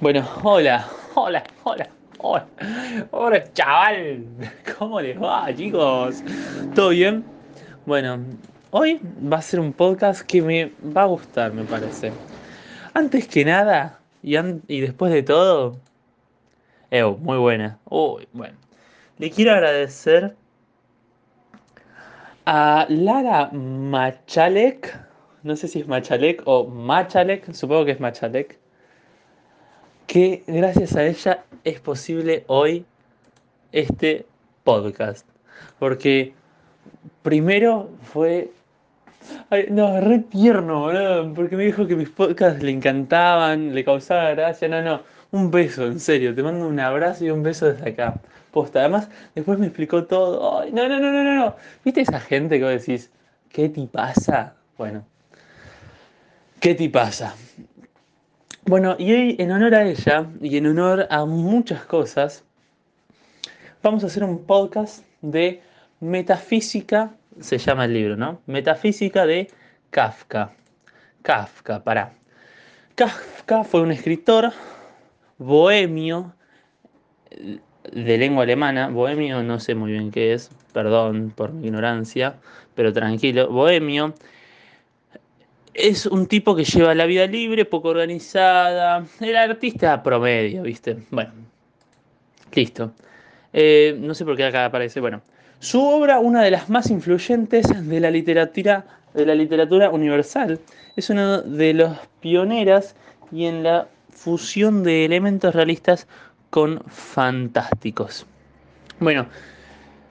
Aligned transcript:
Bueno, 0.00 0.26
hola, 0.42 0.86
hola, 1.14 1.44
hola, 1.62 1.88
hola, 2.18 2.46
hola 3.12 3.52
chaval, 3.52 4.26
¿cómo 4.76 5.00
les 5.00 5.16
va 5.22 5.54
chicos? 5.54 6.20
¿Todo 6.74 6.88
bien? 6.88 7.24
Bueno, 7.86 8.18
hoy 8.72 9.00
va 9.32 9.36
a 9.36 9.42
ser 9.42 9.60
un 9.60 9.72
podcast 9.72 10.22
que 10.22 10.42
me 10.42 10.72
va 10.84 11.02
a 11.02 11.06
gustar, 11.06 11.52
me 11.52 11.62
parece. 11.62 12.12
Antes 12.92 13.28
que 13.28 13.44
nada, 13.44 14.00
y, 14.20 14.80
después 14.80 15.12
de 15.12 15.22
todo, 15.22 15.78
eh, 16.90 17.04
muy 17.04 17.38
buena. 17.38 17.78
Uy, 17.84 18.26
bueno. 18.32 18.56
Le 19.18 19.30
quiero 19.30 19.52
agradecer 19.52 20.34
a 22.46 22.84
Lara 22.88 23.48
Machalek, 23.52 24.98
no 25.44 25.54
sé 25.54 25.68
si 25.68 25.80
es 25.80 25.86
Machalek 25.86 26.42
o 26.46 26.66
Machalek, 26.66 27.54
supongo 27.54 27.84
que 27.84 27.92
es 27.92 28.00
Machalek, 28.00 28.63
que 30.06 30.42
gracias 30.46 30.96
a 30.96 31.04
ella 31.04 31.44
es 31.64 31.80
posible 31.80 32.44
hoy 32.46 32.84
este 33.72 34.26
podcast. 34.62 35.26
Porque 35.78 36.34
primero 37.22 37.90
fue... 38.02 38.50
Ay, 39.48 39.68
no, 39.70 40.00
re 40.00 40.18
tierno, 40.18 40.80
boludo, 40.80 41.32
porque 41.32 41.56
me 41.56 41.64
dijo 41.64 41.86
que 41.86 41.96
mis 41.96 42.10
podcasts 42.10 42.62
le 42.62 42.70
encantaban, 42.70 43.74
le 43.74 43.82
causaba 43.82 44.30
gracia. 44.32 44.68
No, 44.68 44.82
no, 44.82 45.00
un 45.30 45.50
beso, 45.50 45.86
en 45.86 45.98
serio, 45.98 46.34
te 46.34 46.42
mando 46.42 46.68
un 46.68 46.78
abrazo 46.78 47.24
y 47.24 47.30
un 47.30 47.42
beso 47.42 47.72
desde 47.72 47.90
acá. 47.90 48.20
Posta, 48.52 48.80
además, 48.80 49.08
después 49.34 49.58
me 49.58 49.66
explicó 49.66 50.04
todo. 50.04 50.64
No, 50.70 50.88
no, 50.88 51.00
no, 51.00 51.10
no, 51.10 51.24
no, 51.24 51.34
no. 51.34 51.56
¿Viste 51.84 52.02
esa 52.02 52.20
gente 52.20 52.58
que 52.58 52.64
vos 52.64 52.72
decís, 52.72 53.10
¿qué 53.48 53.68
te 53.68 53.86
pasa? 53.86 54.54
Bueno, 54.76 55.04
¿qué 56.60 56.74
te 56.74 56.88
pasa? 56.90 57.34
Bueno, 58.66 58.96
y 58.98 59.12
hoy 59.12 59.36
en 59.38 59.52
honor 59.52 59.74
a 59.74 59.84
ella 59.84 60.26
y 60.40 60.56
en 60.56 60.66
honor 60.66 61.06
a 61.10 61.26
muchas 61.26 61.84
cosas, 61.84 62.44
vamos 63.82 64.02
a 64.04 64.06
hacer 64.06 64.24
un 64.24 64.46
podcast 64.46 65.04
de 65.20 65.60
metafísica, 66.00 67.14
se 67.40 67.58
llama 67.58 67.84
el 67.84 67.92
libro, 67.92 68.16
¿no? 68.16 68.40
Metafísica 68.46 69.26
de 69.26 69.48
Kafka. 69.90 70.52
Kafka, 71.20 71.84
para. 71.84 72.14
Kafka 72.94 73.64
fue 73.64 73.82
un 73.82 73.92
escritor 73.92 74.50
bohemio 75.36 76.34
de 77.92 78.16
lengua 78.16 78.44
alemana. 78.44 78.88
Bohemio 78.88 79.42
no 79.42 79.60
sé 79.60 79.74
muy 79.74 79.92
bien 79.92 80.10
qué 80.10 80.32
es, 80.32 80.48
perdón 80.72 81.34
por 81.36 81.52
mi 81.52 81.66
ignorancia, 81.66 82.36
pero 82.74 82.94
tranquilo. 82.94 83.50
Bohemio 83.50 84.14
es 85.74 86.06
un 86.06 86.26
tipo 86.26 86.54
que 86.54 86.64
lleva 86.64 86.94
la 86.94 87.04
vida 87.06 87.26
libre, 87.26 87.64
poco 87.64 87.88
organizada, 87.88 89.04
el 89.20 89.36
artista 89.36 90.02
promedio, 90.02 90.62
¿viste? 90.62 90.96
Bueno, 91.10 91.32
listo. 92.52 92.92
Eh, 93.52 93.96
no 94.00 94.14
sé 94.14 94.24
por 94.24 94.36
qué 94.36 94.44
acá 94.44 94.64
aparece, 94.64 95.00
bueno. 95.00 95.20
Su 95.58 95.82
obra, 95.82 96.18
una 96.20 96.42
de 96.42 96.50
las 96.50 96.68
más 96.68 96.90
influyentes 96.90 97.66
de 97.88 98.00
la 98.00 98.10
literatura, 98.10 98.84
de 99.14 99.26
la 99.26 99.34
literatura 99.34 99.90
universal, 99.90 100.60
es 100.96 101.10
una 101.10 101.40
de 101.40 101.74
las 101.74 102.00
pioneras 102.20 102.94
y 103.32 103.46
en 103.46 103.62
la 103.62 103.88
fusión 104.10 104.82
de 104.82 105.04
elementos 105.04 105.54
realistas 105.54 106.06
con 106.50 106.82
fantásticos. 106.86 108.26
Bueno, 109.00 109.26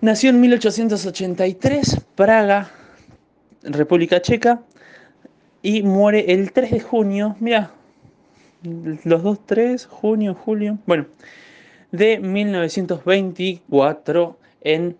nació 0.01 0.29
en 0.29 0.41
1883, 0.41 2.01
Praga, 2.15 2.69
República 3.63 4.21
Checa, 4.21 4.61
y 5.63 5.81
muere 5.81 6.31
el 6.33 6.51
3 6.51 6.69
de 6.71 6.81
junio, 6.81 7.37
mira, 7.39 7.71
los 9.03 9.23
dos 9.23 9.39
3, 9.45 9.87
junio, 9.87 10.35
julio, 10.35 10.77
bueno, 10.85 11.07
de 11.91 12.19
1924 12.19 14.37
en 14.61 14.95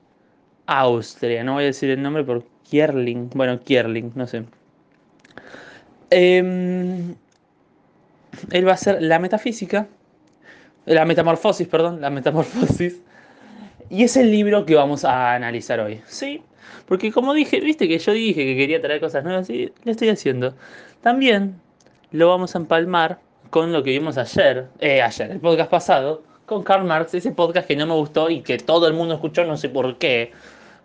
Austria. 0.66 1.44
No 1.44 1.55
voy 1.55 1.64
a 1.64 1.66
decir 1.67 1.89
el 1.89 2.02
nombre 2.02 2.23
por 2.23 2.45
Kierling, 2.64 3.30
bueno, 3.36 3.60
Kierling, 3.60 4.14
no 4.15 4.26
sé. 4.26 4.45
Em, 6.10 7.16
él 8.52 8.67
va 8.67 8.73
a 8.73 8.77
ser 8.77 9.02
la 9.02 9.20
metafísica, 9.20 9.87
la 10.86 11.04
metamorfosis, 11.05 11.67
perdón, 11.67 11.99
la 11.99 12.10
metamorfosis. 12.10 13.02
Y 13.89 14.04
es 14.04 14.17
el 14.17 14.32
libro 14.32 14.66
que 14.66 14.76
vamos 14.76 15.05
a 15.05 15.33
analizar 15.33 15.80
hoy. 15.80 16.02
Sí, 16.05 16.42
porque 16.88 17.11
como 17.11 17.33
dije, 17.33 17.60
viste 17.60 17.88
que 17.88 17.99
yo 17.99 18.11
dije 18.11 18.45
que 18.45 18.55
quería 18.55 18.82
traer 18.82 18.99
cosas 18.99 19.23
nuevas 19.23 19.49
y 19.49 19.71
lo 19.83 19.92
estoy 19.92 20.10
haciendo. 20.10 20.55
También 21.02 21.60
lo 22.11 22.30
vamos 22.30 22.55
a 22.55 22.60
empalmar 22.60 23.20
con 23.49 23.72
lo 23.72 23.83
que 23.83 23.92
vimos 23.92 24.17
ayer, 24.17 24.67
eh, 24.80 25.02
ayer, 25.02 25.32
el 25.32 25.39
podcast 25.39 25.70
pasado, 25.70 26.23
con 26.45 26.64
Karl 26.64 26.86
Marx, 26.86 27.14
ese 27.14 27.32
podcast 27.32 27.67
que 27.67 27.76
no 27.76 27.86
me 27.86 27.93
gustó 27.93 28.30
y 28.30 28.42
que 28.42 28.58
todo 28.58 28.88
el 28.88 28.93
mundo 28.93 29.14
escuchó, 29.16 29.45
no 29.45 29.58
sé 29.58 29.70
por 29.70 29.98
qué. 29.98 30.32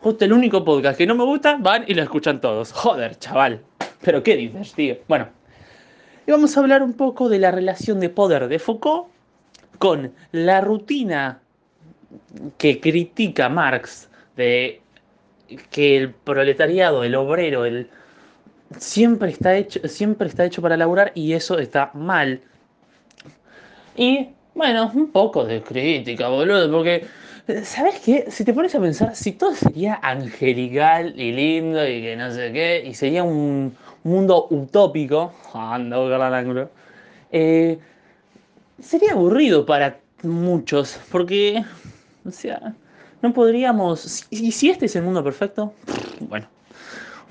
Justo 0.00 0.24
el 0.24 0.32
único 0.32 0.64
podcast 0.64 0.96
que 0.96 1.06
no 1.06 1.14
me 1.14 1.24
gusta, 1.24 1.56
van 1.58 1.84
y 1.86 1.94
lo 1.94 2.02
escuchan 2.02 2.40
todos. 2.40 2.72
Joder, 2.72 3.16
chaval. 3.18 3.62
Pero 4.02 4.22
qué 4.22 4.36
dices, 4.36 4.72
tío. 4.74 4.96
Bueno, 5.08 5.28
y 6.26 6.30
vamos 6.30 6.56
a 6.56 6.60
hablar 6.60 6.82
un 6.82 6.92
poco 6.92 7.28
de 7.28 7.38
la 7.38 7.50
relación 7.50 8.00
de 8.00 8.10
poder 8.10 8.48
de 8.48 8.58
Foucault 8.58 9.08
con 9.78 10.12
la 10.30 10.60
rutina 10.60 11.40
que 12.56 12.80
critica 12.80 13.48
Marx 13.48 14.08
de 14.36 14.80
que 15.70 15.96
el 15.96 16.12
proletariado, 16.12 17.04
el 17.04 17.14
obrero, 17.14 17.64
el 17.64 17.88
siempre 18.78 19.30
está 19.30 19.56
hecho, 19.56 19.80
siempre 19.88 20.28
está 20.28 20.44
hecho 20.44 20.62
para 20.62 20.76
laburar 20.76 21.12
y 21.14 21.32
eso 21.32 21.58
está 21.58 21.90
mal. 21.94 22.40
Y 23.96 24.28
bueno, 24.54 24.90
un 24.94 25.10
poco 25.10 25.44
de 25.44 25.62
crítica, 25.62 26.28
boludo, 26.28 26.70
porque 26.70 27.06
¿sabes 27.62 28.00
qué? 28.00 28.30
Si 28.30 28.44
te 28.44 28.52
pones 28.52 28.74
a 28.74 28.80
pensar, 28.80 29.14
si 29.16 29.32
todo 29.32 29.54
sería 29.54 29.98
angelical 30.02 31.18
y 31.18 31.32
lindo 31.32 31.86
y 31.86 32.02
que 32.02 32.16
no 32.16 32.30
sé 32.30 32.52
qué, 32.52 32.84
y 32.86 32.94
sería 32.94 33.22
un 33.22 33.74
mundo 34.04 34.46
utópico, 34.50 35.32
anda, 35.54 35.96
eh, 37.32 37.78
sería 38.80 39.12
aburrido 39.12 39.64
para 39.64 39.98
muchos, 40.22 41.00
porque, 41.10 41.64
o 42.28 42.32
sea, 42.32 42.74
no 43.22 43.32
podríamos... 43.32 44.26
¿Y 44.30 44.52
si 44.52 44.70
este 44.70 44.86
es 44.86 44.96
el 44.96 45.02
mundo 45.02 45.24
perfecto? 45.24 45.72
Bueno, 46.20 46.46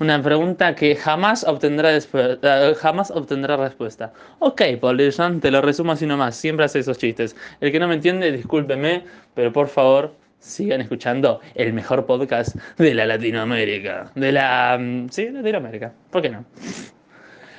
una 0.00 0.22
pregunta 0.22 0.74
que 0.74 0.94
jamás 0.94 1.44
obtendrá, 1.44 1.96
eh, 1.96 2.74
jamás 2.78 3.10
obtendrá 3.10 3.56
respuesta. 3.56 4.12
Ok, 4.38 4.62
Paul 4.80 4.98
te 5.40 5.50
lo 5.50 5.60
resumo 5.60 5.92
así 5.92 6.06
nomás. 6.06 6.36
Siempre 6.36 6.66
hace 6.66 6.80
esos 6.80 6.98
chistes. 6.98 7.34
El 7.60 7.72
que 7.72 7.80
no 7.80 7.88
me 7.88 7.94
entiende, 7.94 8.30
discúlpeme, 8.30 9.04
pero 9.34 9.52
por 9.52 9.68
favor, 9.68 10.14
sigan 10.38 10.80
escuchando 10.80 11.40
el 11.54 11.72
mejor 11.72 12.06
podcast 12.06 12.56
de 12.76 12.94
la 12.94 13.06
Latinoamérica. 13.06 14.12
De 14.14 14.32
la... 14.32 14.78
Mm, 14.78 15.08
sí, 15.10 15.30
Latinoamérica. 15.30 15.92
¿Por 16.10 16.22
qué 16.22 16.30
no? 16.30 16.44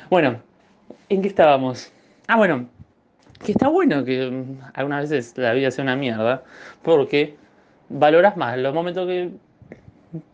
Bueno, 0.09 0.41
¿en 1.09 1.21
qué 1.21 1.27
estábamos? 1.27 1.91
Ah, 2.27 2.37
bueno, 2.37 2.69
que 3.43 3.51
está 3.53 3.67
bueno 3.67 4.03
que 4.03 4.29
mm, 4.29 4.59
algunas 4.73 5.09
veces 5.09 5.37
la 5.37 5.53
vida 5.53 5.71
sea 5.71 5.83
una 5.83 5.95
mierda, 5.95 6.43
porque 6.83 7.35
valoras 7.89 8.37
más 8.37 8.57
los 8.57 8.73
momentos 8.73 9.07
que 9.07 9.31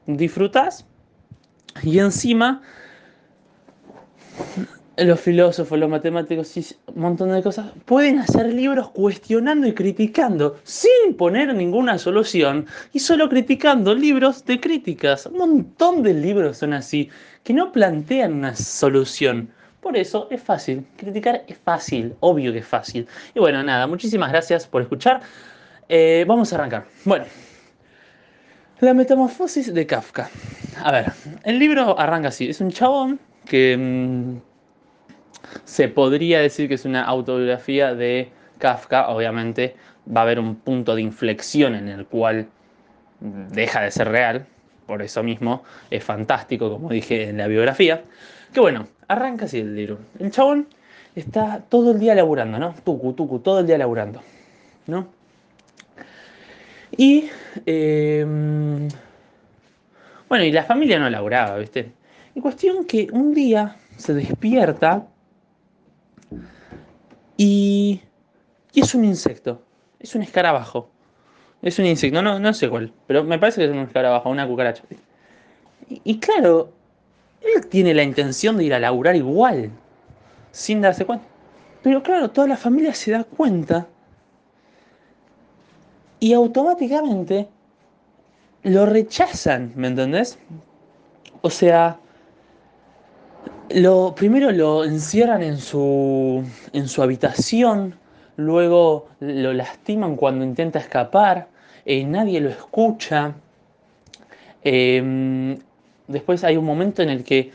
disfrutas 0.07 0.85
y 1.83 1.99
encima 1.99 2.61
los 4.97 5.19
filósofos, 5.19 5.77
los 5.77 5.89
matemáticos 5.89 6.55
y 6.55 6.65
un 6.87 7.01
montón 7.01 7.31
de 7.31 7.43
cosas 7.43 7.71
pueden 7.83 8.19
hacer 8.19 8.53
libros 8.53 8.89
cuestionando 8.91 9.67
y 9.67 9.73
criticando 9.73 10.57
sin 10.63 11.15
poner 11.17 11.53
ninguna 11.53 11.97
solución 11.97 12.65
y 12.93 12.99
solo 12.99 13.27
criticando 13.27 13.93
libros 13.93 14.45
de 14.45 14.59
críticas. 14.59 15.25
Un 15.25 15.37
montón 15.37 16.01
de 16.01 16.13
libros 16.13 16.57
son 16.57 16.73
así 16.73 17.09
que 17.43 17.53
no 17.53 17.71
plantean 17.71 18.33
una 18.33 18.55
solución. 18.55 19.49
Por 19.85 19.95
eso 19.95 20.27
es 20.31 20.41
fácil, 20.41 20.83
criticar 20.97 21.43
es 21.47 21.59
fácil, 21.59 22.15
obvio 22.19 22.51
que 22.51 22.57
es 22.57 22.65
fácil. 22.65 23.07
Y 23.35 23.39
bueno, 23.39 23.61
nada, 23.61 23.85
muchísimas 23.85 24.31
gracias 24.31 24.65
por 24.65 24.81
escuchar. 24.81 25.21
Eh, 25.87 26.25
vamos 26.27 26.51
a 26.51 26.55
arrancar. 26.55 26.85
Bueno, 27.03 27.25
la 28.79 28.95
metamorfosis 28.95 29.71
de 29.71 29.85
Kafka. 29.85 30.27
A 30.83 30.91
ver, 30.91 31.11
el 31.43 31.59
libro 31.59 31.99
arranca 31.99 32.29
así. 32.29 32.49
Es 32.49 32.61
un 32.61 32.71
chabón 32.71 33.19
que 33.45 33.77
mm, 33.77 34.37
se 35.65 35.87
podría 35.87 36.39
decir 36.39 36.67
que 36.67 36.73
es 36.73 36.85
una 36.85 37.03
autobiografía 37.03 37.93
de 37.93 38.31
Kafka. 38.57 39.09
Obviamente 39.09 39.75
va 40.09 40.21
a 40.21 40.23
haber 40.23 40.39
un 40.39 40.55
punto 40.55 40.95
de 40.95 41.03
inflexión 41.03 41.75
en 41.75 41.89
el 41.89 42.07
cual 42.07 42.47
deja 43.19 43.81
de 43.81 43.91
ser 43.91 44.09
real. 44.09 44.47
Por 44.87 45.03
eso 45.03 45.21
mismo 45.21 45.63
es 45.91 46.03
fantástico, 46.03 46.71
como 46.71 46.89
dije 46.89 47.29
en 47.29 47.37
la 47.37 47.45
biografía. 47.45 48.01
Que 48.51 48.61
bueno, 48.61 48.87
arranca 49.07 49.45
así 49.45 49.59
el 49.59 49.75
libro. 49.75 49.99
El 50.19 50.31
chabón 50.31 50.67
está 51.15 51.63
todo 51.69 51.91
el 51.91 51.99
día 51.99 52.15
laburando, 52.15 52.59
¿no? 52.59 52.73
Tucu, 52.83 53.13
tucu, 53.13 53.39
todo 53.39 53.59
el 53.59 53.67
día 53.67 53.77
laburando, 53.77 54.21
¿no? 54.87 55.07
Y, 56.97 57.29
em, 57.65 58.87
bueno, 60.29 60.45
y 60.45 60.51
la 60.51 60.63
familia 60.63 60.99
no 60.99 61.09
laburaba, 61.09 61.57
¿viste? 61.57 61.91
Y 62.35 62.41
cuestión 62.41 62.85
que 62.85 63.07
un 63.11 63.33
día 63.33 63.77
se 63.97 64.13
despierta 64.13 65.07
y 67.37 68.01
Y 68.73 68.81
es 68.81 68.93
un 68.93 69.05
insecto, 69.05 69.61
es 69.99 70.15
un 70.15 70.21
escarabajo. 70.21 70.89
Es 71.61 71.79
un 71.79 71.85
insecto, 71.85 72.21
no, 72.21 72.39
no 72.39 72.53
sé 72.53 72.69
cuál, 72.69 72.91
pero 73.07 73.23
me 73.23 73.39
parece 73.39 73.61
que 73.61 73.65
es 73.67 73.71
un 73.71 73.79
escarabajo, 73.79 74.29
una 74.29 74.47
cucaracha. 74.47 74.83
Y, 75.89 76.01
y 76.03 76.19
claro, 76.19 76.73
él 77.55 77.67
tiene 77.67 77.93
la 77.93 78.03
intención 78.03 78.57
de 78.57 78.65
ir 78.65 78.73
a 78.73 78.79
laburar 78.79 79.15
igual, 79.15 79.71
sin 80.51 80.81
darse 80.81 81.05
cuenta. 81.05 81.25
Pero 81.83 82.01
claro, 82.01 82.31
toda 82.31 82.47
la 82.47 82.57
familia 82.57 82.93
se 82.93 83.11
da 83.11 83.23
cuenta 83.23 83.87
y 86.19 86.33
automáticamente 86.33 87.47
lo 88.63 88.85
rechazan, 88.85 89.73
¿me 89.75 89.87
entendés? 89.87 90.39
O 91.41 91.51
sea, 91.51 91.99
lo, 93.69 94.15
primero 94.15 94.51
lo 94.51 94.83
encierran 94.83 95.43
en 95.43 95.57
su, 95.57 96.43
en 96.73 96.87
su 96.87 97.03
habitación, 97.03 97.95
luego 98.37 99.07
lo 99.19 99.53
lastiman 99.53 100.15
cuando 100.15 100.43
intenta 100.43 100.79
escapar, 100.79 101.47
eh, 101.85 102.03
nadie 102.05 102.41
lo 102.41 102.49
escucha. 102.49 103.35
Em, 104.63 105.59
después 106.07 106.43
hay 106.43 106.57
un 106.57 106.65
momento 106.65 107.01
en 107.01 107.09
el 107.09 107.23
que 107.23 107.51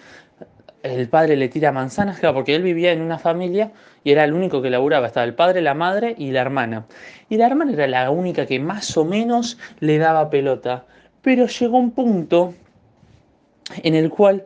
el 0.83 1.09
padre 1.09 1.37
le 1.37 1.49
tira 1.49 1.73
manzanas, 1.73 2.21
porque 2.33 2.55
él 2.55 2.63
vivía 2.63 2.93
en 2.93 3.03
una 3.03 3.19
familia 3.19 3.73
y 4.05 4.13
era 4.13 4.25
el 4.25 4.33
único 4.33 4.63
que 4.63 4.71
laburaba. 4.71 5.07
Estaba 5.07 5.25
el 5.25 5.35
padre, 5.35 5.61
la 5.61 5.75
madre 5.75 6.15
y 6.17 6.31
la 6.31 6.41
hermana. 6.41 6.87
Y 7.29 7.37
la 7.37 7.47
hermana 7.47 7.73
era 7.73 7.87
la 7.87 8.11
única 8.11 8.47
que 8.47 8.59
más 8.59 8.97
o 8.97 9.05
menos 9.05 9.59
le 9.81 9.99
daba 9.99 10.31
pelota. 10.31 10.85
Pero 11.23 11.47
llegó 11.47 11.79
un 11.79 11.91
punto 11.91 12.55
en 13.83 13.95
el 13.95 14.11
cual, 14.11 14.45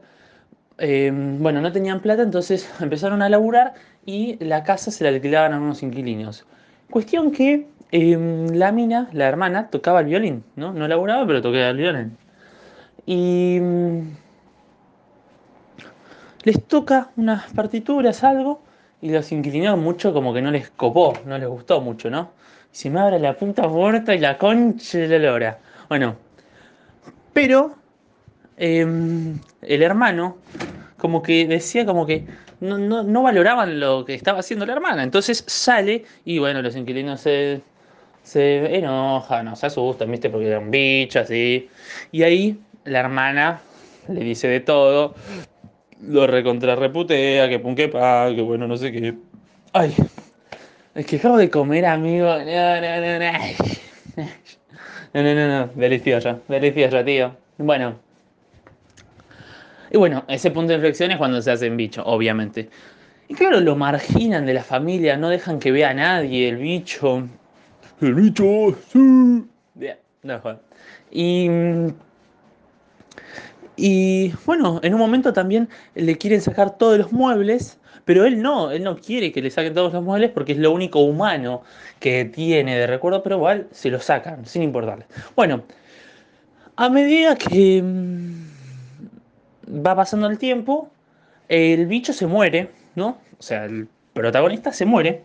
em, 0.79 1.41
bueno, 1.41 1.61
no 1.61 1.73
tenían 1.73 2.01
plata, 2.01 2.23
entonces 2.23 2.69
empezaron 2.81 3.23
a 3.23 3.29
laburar 3.29 3.75
y 4.05 4.37
la 4.45 4.65
casa 4.65 4.91
se 4.91 5.05
la 5.05 5.11
alquilaban 5.11 5.53
a 5.53 5.59
unos 5.59 5.83
inquilinos. 5.83 6.45
Cuestión 6.91 7.31
que 7.31 7.67
em, 7.93 8.49
la 8.49 8.73
mina, 8.73 9.09
la 9.13 9.27
hermana, 9.29 9.69
tocaba 9.71 10.01
el 10.01 10.07
violín, 10.07 10.45
¿no? 10.57 10.73
No 10.73 10.89
laburaba, 10.89 11.27
pero 11.27 11.41
tocaba 11.43 11.69
el 11.69 11.77
violín. 11.77 12.17
Y 13.07 13.59
mm, 13.61 13.94
les 16.45 16.63
toca 16.65 17.11
unas 17.17 17.53
partituras, 17.53 18.23
algo, 18.23 18.63
y 19.03 19.11
los 19.11 19.33
inquilinos 19.33 19.79
mucho 19.79 20.13
como 20.13 20.33
que 20.33 20.41
no 20.41 20.51
les 20.51 20.71
copó, 20.71 21.15
no 21.27 21.37
les 21.37 21.49
gustó 21.49 21.81
mucho, 21.81 22.11
¿no? 22.11 22.31
Y 22.73 22.77
se 22.77 22.91
me 22.91 23.01
abre 23.01 23.19
la 23.19 23.37
puta 23.37 23.69
puerta 23.69 24.15
y 24.15 24.19
la 24.19 24.39
concha 24.39 24.99
de 24.99 25.09
la 25.09 25.19
lora. 25.19 25.59
Bueno, 25.89 26.17
pero 27.33 27.75
em, 28.57 29.39
el 29.63 29.83
hermano 29.83 30.39
como 30.97 31.23
que 31.23 31.47
decía 31.47 31.85
como 31.85 32.07
que 32.07 32.25
no, 32.61 32.79
no, 32.79 33.23
valoraban 33.23 33.79
lo 33.79 34.07
que 34.07 34.15
estaba 34.15 34.41
haciendo 34.41 34.65
la 34.65 34.73
hermana. 34.73 35.03
Entonces 35.03 35.45
sale 35.47 36.05
y 36.25 36.39
bueno, 36.39 36.63
los 36.63 36.77
inquilinos 36.77 37.21
se, 37.21 37.61
se 38.23 38.75
enojan, 38.77 39.45
no 39.45 39.57
se 39.57 39.67
asustan, 39.67 40.11
¿viste? 40.11 40.31
Porque 40.31 40.49
era 40.49 40.61
un 40.61 40.71
bicho 40.71 41.21
así. 41.21 41.69
Y 42.11 42.23
ahí 42.23 42.59
la 42.85 43.01
hermana 43.01 43.61
le 44.09 44.21
dice 44.21 44.49
de 44.49 44.61
todo, 44.61 45.15
lo 46.09 46.27
recontrarreputea, 46.27 47.49
que 47.49 47.59
pun 47.59 47.75
que 47.75 47.89
pa, 47.89 48.33
que 48.35 48.43
bueno, 48.43 48.67
no 48.67 48.77
sé 48.77 48.93
qué. 48.93 49.15
Ay, 49.73 49.95
es 50.95 51.07
que 51.07 51.17
acabo 51.17 51.37
de 51.37 51.51
comer, 51.51 51.87
amigo. 51.87 52.27
No, 52.27 52.81
no, 52.81 53.01
no, 53.01 53.19
no. 53.19 54.27
No, 55.13 55.23
no, 55.23 55.35
no, 55.35 55.49
no. 55.49 55.71
Delicioso, 55.75 56.41
delicioso, 56.49 57.05
tío. 57.05 57.37
Bueno. 57.59 57.97
Y 59.91 59.97
bueno, 59.97 60.25
ese 60.27 60.51
punto 60.51 60.71
de 60.71 60.75
inflexión 60.75 61.13
es 61.13 61.19
cuando 61.19 61.41
se 61.41 61.53
hacen 61.53 61.77
bicho, 61.77 62.03
obviamente. 62.05 62.69
Y 63.29 63.35
claro, 63.35 63.61
lo 63.61 63.77
marginan 63.77 64.45
de 64.45 64.55
la 64.55 64.65
familia, 64.65 65.17
no 65.17 65.29
dejan 65.29 65.61
que 65.61 65.71
vea 65.71 65.91
a 65.91 65.95
nadie 65.95 66.49
el 66.49 66.57
bicho. 66.57 67.29
El 68.01 68.15
bicho, 68.15 68.77
sí. 68.89 69.45
Bien, 69.75 69.97
no 70.25 70.41
joder. 70.41 70.59
Y 71.13 71.49
y 73.77 74.33
bueno, 74.47 74.81
en 74.83 74.95
un 74.95 75.01
momento 75.01 75.33
también 75.33 75.69
le 75.95 76.17
quieren 76.17 76.41
sacar 76.41 76.79
todos 76.79 76.99
los 76.99 77.13
muebles, 77.13 77.79
pero 78.05 78.25
él 78.25 78.41
no, 78.41 78.71
él 78.71 78.85
no 78.85 78.97
quiere 78.97 79.33
que 79.33 79.43
le 79.43 79.51
saquen 79.51 79.75
todos 79.75 79.93
los 79.93 80.03
muebles 80.03 80.31
porque 80.31 80.53
es 80.53 80.59
lo 80.59 80.73
único 80.73 81.01
humano 81.01 81.63
que 81.99 82.25
tiene 82.25 82.77
de 82.77 82.87
recuerdo, 82.87 83.23
pero 83.23 83.37
igual 83.37 83.67
se 83.73 83.91
lo 83.91 84.01
sacan, 84.01 84.47
sin 84.47 84.63
importarle. 84.63 85.07
Bueno, 85.35 85.65
a 86.77 86.89
medida 86.89 87.37
que 87.37 87.83
mm, 87.83 89.85
va 89.85 89.97
pasando 89.97 90.29
el 90.29 90.39
tiempo, 90.39 90.91
el 91.49 91.87
bicho 91.87 92.13
se 92.13 92.27
muere, 92.27 92.71
¿no? 92.95 93.19
O 93.39 93.43
sea, 93.43 93.65
el 93.65 93.89
protagonista 94.13 94.73
se 94.73 94.87
muere. 94.87 95.25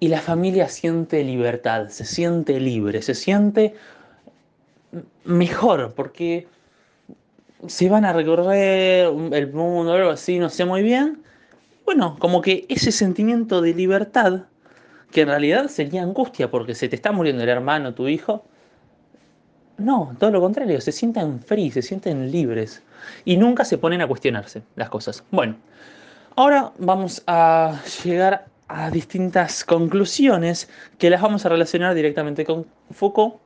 Y 0.00 0.08
la 0.08 0.20
familia 0.20 0.68
siente 0.68 1.24
libertad, 1.24 1.88
se 1.88 2.04
siente 2.04 2.60
libre, 2.60 3.02
se 3.02 3.14
siente 3.14 3.74
mejor, 5.24 5.92
porque 5.94 6.46
se 7.66 7.88
van 7.88 8.04
a 8.04 8.12
recorrer 8.12 9.12
el 9.32 9.52
mundo 9.52 9.92
o 9.92 9.94
algo 9.94 10.10
así, 10.10 10.38
no 10.38 10.48
sé 10.48 10.64
muy 10.64 10.82
bien. 10.82 11.22
Bueno, 11.84 12.16
como 12.18 12.42
que 12.42 12.66
ese 12.68 12.92
sentimiento 12.92 13.60
de 13.60 13.74
libertad, 13.74 14.42
que 15.10 15.22
en 15.22 15.28
realidad 15.28 15.68
sería 15.68 16.02
angustia 16.02 16.50
porque 16.50 16.74
se 16.74 16.88
te 16.88 16.96
está 16.96 17.12
muriendo 17.12 17.42
el 17.42 17.48
hermano, 17.48 17.94
tu 17.94 18.08
hijo, 18.08 18.44
no, 19.78 20.14
todo 20.18 20.30
lo 20.30 20.40
contrario, 20.40 20.80
se 20.80 20.92
sienten 20.92 21.40
free, 21.40 21.70
se 21.70 21.82
sienten 21.82 22.30
libres 22.30 22.82
y 23.24 23.36
nunca 23.36 23.64
se 23.64 23.78
ponen 23.78 24.02
a 24.02 24.06
cuestionarse 24.06 24.62
las 24.76 24.90
cosas. 24.90 25.24
Bueno, 25.30 25.56
ahora 26.36 26.72
vamos 26.78 27.22
a 27.26 27.80
llegar 28.04 28.46
a 28.66 28.90
distintas 28.90 29.64
conclusiones 29.64 30.68
que 30.98 31.10
las 31.10 31.22
vamos 31.22 31.46
a 31.46 31.48
relacionar 31.48 31.94
directamente 31.94 32.44
con 32.44 32.66
Foucault 32.90 33.36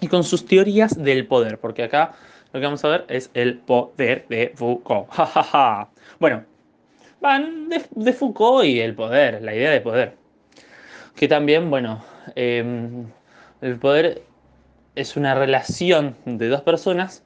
y 0.00 0.06
con 0.06 0.22
sus 0.22 0.46
teorías 0.46 0.96
del 1.02 1.26
poder, 1.26 1.58
porque 1.58 1.82
acá 1.82 2.14
lo 2.52 2.60
que 2.60 2.66
vamos 2.66 2.84
a 2.84 2.88
ver 2.88 3.04
es 3.08 3.30
el 3.34 3.58
poder 3.58 4.26
de 4.28 4.52
Foucault. 4.54 5.08
bueno, 6.18 6.44
van 7.20 7.68
de, 7.68 8.12
Foucault 8.12 8.64
y 8.64 8.80
el 8.80 8.94
poder, 8.94 9.42
la 9.42 9.54
idea 9.54 9.70
de 9.70 9.80
poder. 9.80 10.16
Que 11.14 11.28
también, 11.28 11.68
bueno, 11.68 12.02
em, 12.34 13.06
el 13.60 13.78
poder 13.78 14.22
es 14.94 15.16
una 15.16 15.34
relación 15.34 16.16
de 16.24 16.48
dos 16.48 16.62
personas 16.62 17.22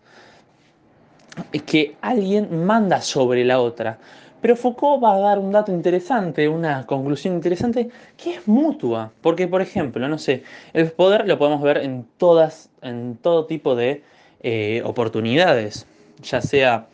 que 1.67 1.97
alguien 2.01 2.65
manda 2.65 3.01
sobre 3.01 3.45
la 3.45 3.61
otra. 3.61 3.99
Pero 4.41 4.57
Foucault 4.57 5.03
va 5.03 5.15
a 5.15 5.21
dar 5.21 5.39
un 5.39 5.53
dato 5.53 5.71
interesante, 5.71 6.49
una 6.49 6.85
conclusión 6.85 7.35
interesante, 7.35 7.91
que 8.17 8.35
es 8.35 8.49
mutua. 8.49 9.13
Porque, 9.21 9.47
por 9.47 9.63
ejemplo, 9.63 10.09
no 10.09 10.19
sé, 10.19 10.43
el 10.73 10.91
poder 10.91 11.29
lo 11.29 11.39
podemos 11.39 11.63
ver 11.63 11.79
en 11.79 12.05
todas, 12.19 12.69
en 12.83 13.17
todo 13.17 13.47
tipo 13.47 13.77
de 13.77 14.03
eh, 14.43 14.83
oportunidades, 14.85 15.87
ya 16.23 16.41
sea 16.41 16.87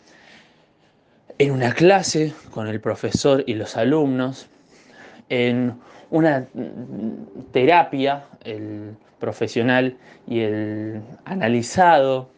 en 1.38 1.52
una 1.52 1.72
clase 1.72 2.32
con 2.50 2.66
el 2.68 2.80
profesor 2.80 3.44
y 3.46 3.54
los 3.54 3.76
alumnos, 3.76 4.48
en 5.28 5.74
una 6.10 6.46
terapia, 7.52 8.24
el 8.44 8.96
profesional 9.18 9.96
y 10.26 10.40
el 10.40 11.00
analizado, 11.24 12.30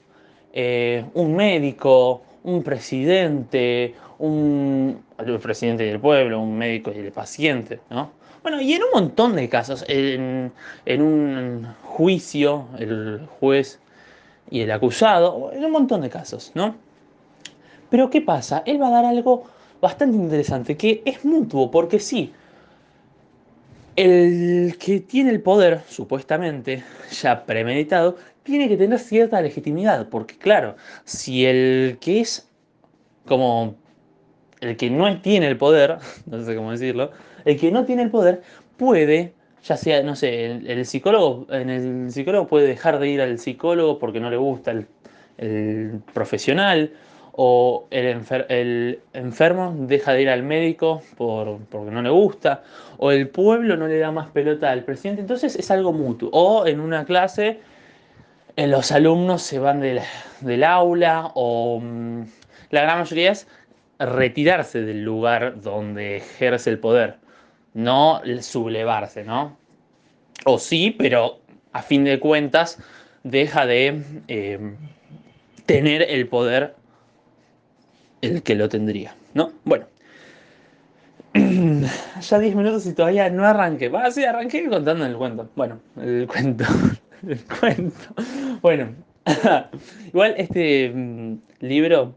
eh, 0.52 1.04
un 1.14 1.34
médico, 1.34 2.22
un 2.42 2.62
presidente, 2.62 3.94
un 4.18 5.02
presidente 5.42 5.84
del 5.84 6.00
pueblo, 6.00 6.40
un 6.40 6.56
médico 6.58 6.92
y 6.94 6.98
el 6.98 7.12
paciente, 7.12 7.80
¿no? 7.90 8.10
Bueno, 8.42 8.60
y 8.60 8.72
en 8.72 8.82
un 8.82 8.90
montón 8.92 9.36
de 9.36 9.48
casos, 9.48 9.84
en, 9.86 10.50
en 10.86 11.02
un 11.02 11.66
juicio, 11.82 12.66
el 12.78 13.26
juez 13.38 13.78
y 14.50 14.60
el 14.60 14.70
acusado, 14.70 15.50
en 15.52 15.64
un 15.64 15.70
montón 15.70 16.00
de 16.00 16.10
casos, 16.10 16.52
¿no? 16.54 16.74
Pero 17.88 18.10
¿qué 18.10 18.20
pasa? 18.20 18.62
Él 18.66 18.80
va 18.80 18.88
a 18.88 18.90
dar 18.90 19.04
algo 19.04 19.44
bastante 19.80 20.16
interesante, 20.16 20.76
que 20.76 21.02
es 21.04 21.24
mutuo, 21.24 21.70
porque 21.70 21.98
sí, 21.98 22.32
el 23.96 24.76
que 24.78 25.00
tiene 25.00 25.30
el 25.30 25.42
poder, 25.42 25.82
supuestamente, 25.88 26.84
ya 27.20 27.44
premeditado, 27.44 28.16
tiene 28.42 28.68
que 28.68 28.76
tener 28.76 28.98
cierta 28.98 29.40
legitimidad, 29.40 30.08
porque 30.08 30.36
claro, 30.36 30.76
si 31.04 31.44
el 31.46 31.98
que 32.00 32.20
es 32.20 32.48
como 33.26 33.76
el 34.60 34.76
que 34.76 34.90
no 34.90 35.20
tiene 35.20 35.48
el 35.48 35.56
poder, 35.56 35.98
no 36.26 36.44
sé 36.44 36.56
cómo 36.56 36.72
decirlo, 36.72 37.10
el 37.44 37.58
que 37.58 37.70
no 37.70 37.84
tiene 37.84 38.02
el 38.02 38.10
poder 38.10 38.42
puede 38.76 39.34
ya 39.64 39.76
sea, 39.76 40.02
no 40.02 40.16
sé, 40.16 40.46
el, 40.46 40.86
psicólogo, 40.86 41.46
en 41.50 41.70
el 41.70 42.12
psicólogo 42.12 42.46
puede 42.48 42.66
dejar 42.66 42.98
de 42.98 43.08
ir 43.08 43.20
al 43.20 43.38
psicólogo 43.38 43.98
porque 43.98 44.20
no 44.20 44.30
le 44.30 44.36
gusta 44.36 44.72
el, 44.72 46.00
profesional, 46.12 46.92
o 47.32 47.86
el, 47.90 48.20
el, 48.48 49.00
enfermo 49.14 49.74
deja 49.78 50.12
de 50.12 50.22
ir 50.22 50.28
al 50.28 50.42
médico 50.42 51.02
por, 51.16 51.58
porque 51.70 51.90
no 51.90 52.02
le 52.02 52.10
gusta, 52.10 52.62
o 52.98 53.10
el 53.10 53.28
pueblo 53.28 53.76
no 53.76 53.86
le 53.86 53.98
da 53.98 54.10
más 54.12 54.30
pelota 54.30 54.70
al 54.70 54.84
presidente, 54.84 55.22
entonces 55.22 55.56
es 55.56 55.70
algo 55.70 55.92
mutuo. 55.92 56.28
O 56.32 56.66
en 56.66 56.80
una 56.80 57.04
clase, 57.04 57.60
en 58.56 58.70
los 58.70 58.92
alumnos 58.92 59.42
se 59.42 59.58
van 59.58 59.80
del, 59.80 60.00
del 60.40 60.64
aula, 60.64 61.30
o 61.34 61.80
mm, 61.80 62.22
la 62.70 62.82
gran 62.82 62.98
mayoría 62.98 63.32
es 63.32 63.46
retirarse 63.98 64.82
del 64.82 65.04
lugar 65.04 65.60
donde 65.60 66.16
ejerce 66.16 66.70
el 66.70 66.78
poder 66.78 67.16
no 67.74 68.20
sublevarse, 68.40 69.24
¿no? 69.24 69.56
O 70.44 70.58
sí, 70.58 70.94
pero 70.96 71.40
a 71.72 71.82
fin 71.82 72.04
de 72.04 72.18
cuentas 72.18 72.78
deja 73.22 73.66
de 73.66 74.02
em, 74.28 74.76
tener 75.66 76.02
el 76.02 76.26
poder 76.28 76.74
el 78.22 78.42
que 78.42 78.54
lo 78.54 78.68
tendría, 78.68 79.14
¿no? 79.34 79.52
Bueno. 79.64 79.86
ya 82.20 82.38
10 82.38 82.56
minutos 82.56 82.86
y 82.86 82.92
todavía 82.92 83.30
no 83.30 83.46
arranqué. 83.46 83.88
Va, 83.88 84.10
sí, 84.10 84.24
arranqué 84.24 84.68
contando 84.68 85.06
el 85.06 85.16
cuento. 85.16 85.48
Bueno, 85.54 85.80
el 85.96 86.26
cuento. 86.26 86.64
el 87.26 87.40
cuento. 87.44 88.14
Bueno, 88.60 88.94
igual 90.08 90.34
este 90.36 90.90
mm, 90.90 91.38
libro 91.60 92.14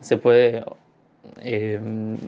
se 0.00 0.16
puede 0.16 0.64
em, 1.40 2.18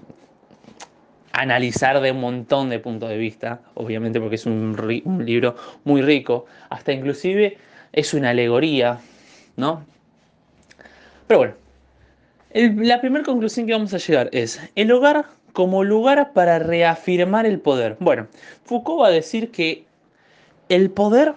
analizar 1.34 2.00
de 2.00 2.12
un 2.12 2.20
montón 2.20 2.70
de 2.70 2.78
puntos 2.78 3.08
de 3.08 3.18
vista, 3.18 3.60
obviamente 3.74 4.20
porque 4.20 4.36
es 4.36 4.46
un, 4.46 4.76
libro 5.26 5.56
muy 5.82 6.00
rico, 6.00 6.46
hasta 6.70 6.92
inclusive 6.92 7.58
es 7.92 8.14
una 8.14 8.30
alegoría, 8.30 9.00
¿no? 9.56 9.84
Pero 11.26 11.38
bueno, 11.38 11.54
la 12.84 13.00
primera 13.00 13.24
conclusión 13.24 13.66
que 13.66 13.72
vamos 13.72 13.92
a 13.92 13.98
llegar 13.98 14.28
es 14.32 14.60
el 14.76 14.92
hogar 14.92 15.26
como 15.52 15.82
lugar 15.82 16.32
para 16.34 16.60
reafirmar 16.60 17.46
el 17.46 17.58
poder. 17.58 17.96
Bueno, 17.98 18.28
Foucault 18.64 19.02
va 19.02 19.08
a 19.08 19.10
decir 19.10 19.50
que 19.50 19.84
el 20.68 20.90
poder, 20.90 21.34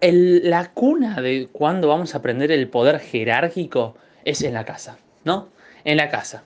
la 0.00 0.70
cuna 0.70 1.20
de 1.20 1.48
cuando 1.50 1.88
vamos 1.88 2.14
a 2.14 2.18
aprender 2.18 2.52
el 2.52 2.68
poder 2.68 3.00
jerárquico 3.00 3.96
es 4.24 4.42
en 4.42 4.54
la 4.54 4.64
casa, 4.64 4.98
¿no? 5.24 5.48
En 5.84 5.96
la 5.96 6.08
casa. 6.08 6.44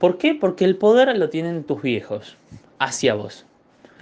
¿Por 0.00 0.16
qué? 0.16 0.34
Porque 0.34 0.64
el 0.64 0.76
poder 0.76 1.14
lo 1.18 1.28
tienen 1.28 1.62
tus 1.62 1.82
viejos 1.82 2.38
hacia 2.78 3.12
vos. 3.12 3.44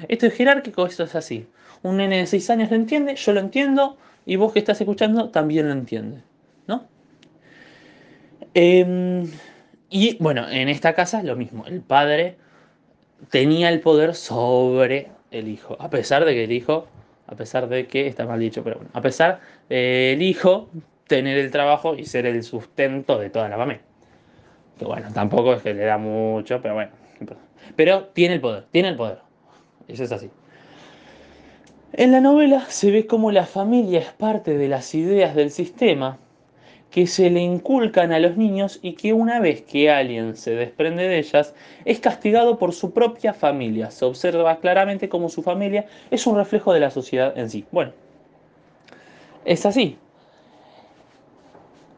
Esto 0.06 0.26
es 0.26 0.34
jerárquico, 0.34 0.86
esto 0.86 1.02
es 1.02 1.16
así. 1.16 1.48
Un 1.82 1.96
nene 1.96 2.18
de 2.18 2.26
6 2.26 2.50
años 2.50 2.70
lo 2.70 2.76
entiende, 2.76 3.16
yo 3.16 3.32
lo 3.32 3.40
entiendo, 3.40 3.96
y 4.24 4.36
vos 4.36 4.52
que 4.52 4.60
estás 4.60 4.80
escuchando 4.80 5.30
también 5.30 5.66
lo 5.66 5.72
entiende, 5.72 6.22
¿no? 6.68 6.86
Em, 8.54 9.28
y 9.90 10.16
bueno, 10.20 10.48
en 10.48 10.68
esta 10.68 10.94
casa 10.94 11.20
lo 11.24 11.34
mismo. 11.34 11.66
El 11.66 11.80
padre 11.80 12.36
tenía 13.30 13.68
el 13.68 13.80
poder 13.80 14.14
sobre 14.14 15.08
el 15.32 15.48
hijo, 15.48 15.76
a 15.80 15.90
pesar 15.90 16.24
de 16.24 16.34
que 16.34 16.44
el 16.44 16.52
hijo, 16.52 16.86
a 17.26 17.34
pesar 17.34 17.68
de 17.68 17.88
que 17.88 18.06
está 18.06 18.24
mal 18.24 18.38
dicho, 18.38 18.62
pero 18.62 18.76
bueno, 18.76 18.90
a 18.94 19.00
pesar 19.00 19.40
del 19.68 20.22
hijo 20.22 20.70
tener 21.08 21.38
el 21.38 21.50
trabajo 21.50 21.96
y 21.96 22.04
ser 22.04 22.24
el 22.24 22.44
sustento 22.44 23.18
de 23.18 23.30
toda 23.30 23.48
la 23.48 23.56
familia. 23.56 23.87
Que 24.78 24.84
bueno, 24.84 25.08
tampoco 25.12 25.54
es 25.54 25.62
que 25.62 25.74
le 25.74 25.84
da 25.84 25.98
mucho, 25.98 26.60
pero 26.62 26.74
bueno. 26.74 26.90
Pero 27.76 28.04
tiene 28.06 28.34
el 28.34 28.40
poder, 28.40 28.66
tiene 28.70 28.88
el 28.88 28.96
poder. 28.96 29.18
Eso 29.88 30.04
es 30.04 30.12
así. 30.12 30.30
En 31.92 32.12
la 32.12 32.20
novela 32.20 32.64
se 32.68 32.90
ve 32.90 33.06
cómo 33.06 33.32
la 33.32 33.46
familia 33.46 33.98
es 33.98 34.12
parte 34.12 34.56
de 34.56 34.68
las 34.68 34.94
ideas 34.94 35.34
del 35.34 35.50
sistema 35.50 36.18
que 36.90 37.06
se 37.06 37.30
le 37.30 37.40
inculcan 37.40 38.12
a 38.12 38.18
los 38.18 38.36
niños 38.36 38.78
y 38.82 38.92
que 38.94 39.12
una 39.12 39.40
vez 39.40 39.62
que 39.62 39.90
alguien 39.90 40.36
se 40.36 40.52
desprende 40.52 41.06
de 41.06 41.18
ellas 41.18 41.54
es 41.84 42.00
castigado 42.00 42.58
por 42.58 42.72
su 42.72 42.92
propia 42.92 43.34
familia. 43.34 43.90
Se 43.90 44.04
observa 44.04 44.58
claramente 44.58 45.08
cómo 45.08 45.28
su 45.28 45.42
familia 45.42 45.86
es 46.10 46.26
un 46.26 46.36
reflejo 46.36 46.72
de 46.72 46.80
la 46.80 46.90
sociedad 46.90 47.36
en 47.36 47.50
sí. 47.50 47.64
Bueno, 47.72 47.92
es 49.44 49.66
así. 49.66 49.98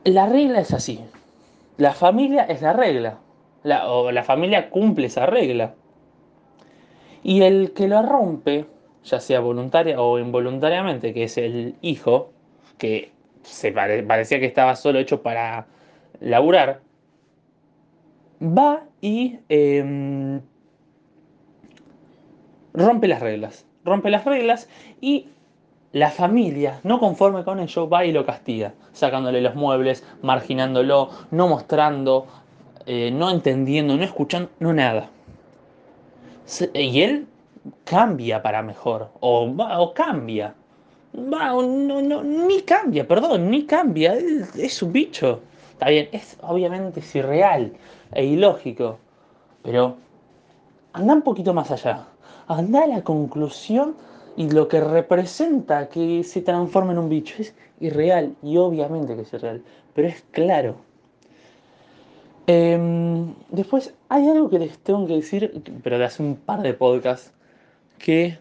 La 0.04 0.26
regla 0.26 0.60
es 0.60 0.72
así. 0.72 1.00
La 1.80 1.94
familia 1.94 2.42
es 2.44 2.60
la 2.60 2.74
regla. 2.74 3.20
o 3.86 4.12
la 4.12 4.22
familia 4.22 4.68
cumple 4.68 5.06
esa 5.06 5.24
regla. 5.24 5.74
Y 7.22 7.40
el 7.40 7.72
que 7.72 7.88
lo 7.88 8.02
rompe, 8.02 8.66
ya 9.02 9.18
sea 9.18 9.40
voluntaria 9.40 9.98
o 9.98 10.18
involuntariamente, 10.18 11.14
que 11.14 11.24
es 11.24 11.38
el 11.38 11.76
hijo, 11.80 12.32
que 12.76 13.12
se 13.44 13.72
parecía 13.72 14.40
que 14.40 14.44
estaba 14.44 14.76
solo 14.76 14.98
hecho 14.98 15.22
para 15.22 15.68
laburar, 16.20 16.82
va 18.42 18.84
y 19.00 19.38
em, 19.48 20.42
rompe 22.74 23.08
las 23.08 23.20
reglas. 23.20 23.66
Rompe 23.86 24.10
las 24.10 24.26
reglas 24.26 24.68
y 25.00 25.30
la 25.92 26.10
familia, 26.10 26.80
no 26.84 27.00
conforme 27.00 27.44
con 27.44 27.58
ello, 27.58 27.88
va 27.88 28.04
y 28.04 28.12
lo 28.12 28.24
castiga, 28.24 28.72
sacándole 28.92 29.40
los 29.40 29.54
muebles, 29.54 30.04
marginándolo, 30.22 31.10
no 31.30 31.48
mostrando, 31.48 32.26
eh, 32.86 33.10
no 33.10 33.30
entendiendo, 33.30 33.96
no 33.96 34.04
escuchando, 34.04 34.50
no 34.60 34.72
nada. 34.72 35.10
Y 36.74 37.02
él 37.02 37.26
cambia 37.84 38.42
para 38.42 38.62
mejor, 38.62 39.10
o, 39.20 39.44
o 39.44 39.94
cambia. 39.94 40.54
Va, 41.14 41.48
no, 41.50 42.00
no, 42.02 42.22
ni 42.22 42.62
cambia, 42.62 43.06
perdón, 43.06 43.50
ni 43.50 43.66
cambia, 43.66 44.14
es, 44.14 44.82
un 44.82 44.92
bicho. 44.92 45.40
Está 45.72 45.88
bien, 45.88 46.08
es 46.12 46.36
obviamente 46.42 47.02
irreal 47.14 47.72
e 48.12 48.24
ilógico, 48.24 48.98
pero 49.62 49.96
anda 50.92 51.14
un 51.14 51.22
poquito 51.22 51.52
más 51.52 51.70
allá. 51.70 52.06
Anda 52.46 52.84
a 52.84 52.86
la 52.86 53.02
conclusión 53.02 53.96
y 54.36 54.50
lo 54.50 54.68
que 54.68 54.80
representa 54.80 55.88
que 55.88 56.22
se 56.24 56.42
transforma 56.42 56.92
en 56.92 56.98
un 56.98 57.08
bicho 57.08 57.34
es 57.38 57.54
irreal 57.80 58.34
y 58.42 58.56
obviamente 58.56 59.14
que 59.16 59.22
es 59.22 59.32
irreal, 59.32 59.62
pero 59.94 60.08
es 60.08 60.22
claro. 60.30 60.76
Em, 62.46 63.34
después 63.50 63.94
hay 64.08 64.28
algo 64.28 64.50
que 64.50 64.58
les 64.58 64.78
tengo 64.78 65.06
que 65.06 65.14
decir, 65.14 65.62
pero 65.82 65.98
de 65.98 66.04
hace 66.04 66.22
un 66.22 66.36
par 66.36 66.62
de 66.62 66.74
podcasts, 66.74 67.32
que 67.98 68.38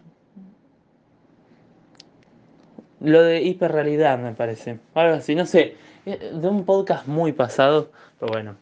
lo 3.00 3.22
de 3.22 3.42
hiperrealidad 3.42 4.18
me 4.18 4.32
parece, 4.32 4.78
algo 4.94 5.16
así, 5.16 5.34
no 5.34 5.46
sé, 5.46 5.76
eh, 6.06 6.32
de 6.34 6.48
un 6.48 6.64
podcast 6.64 7.06
muy 7.06 7.32
pasado, 7.32 7.90
pero 8.18 8.32
bueno, 8.32 8.56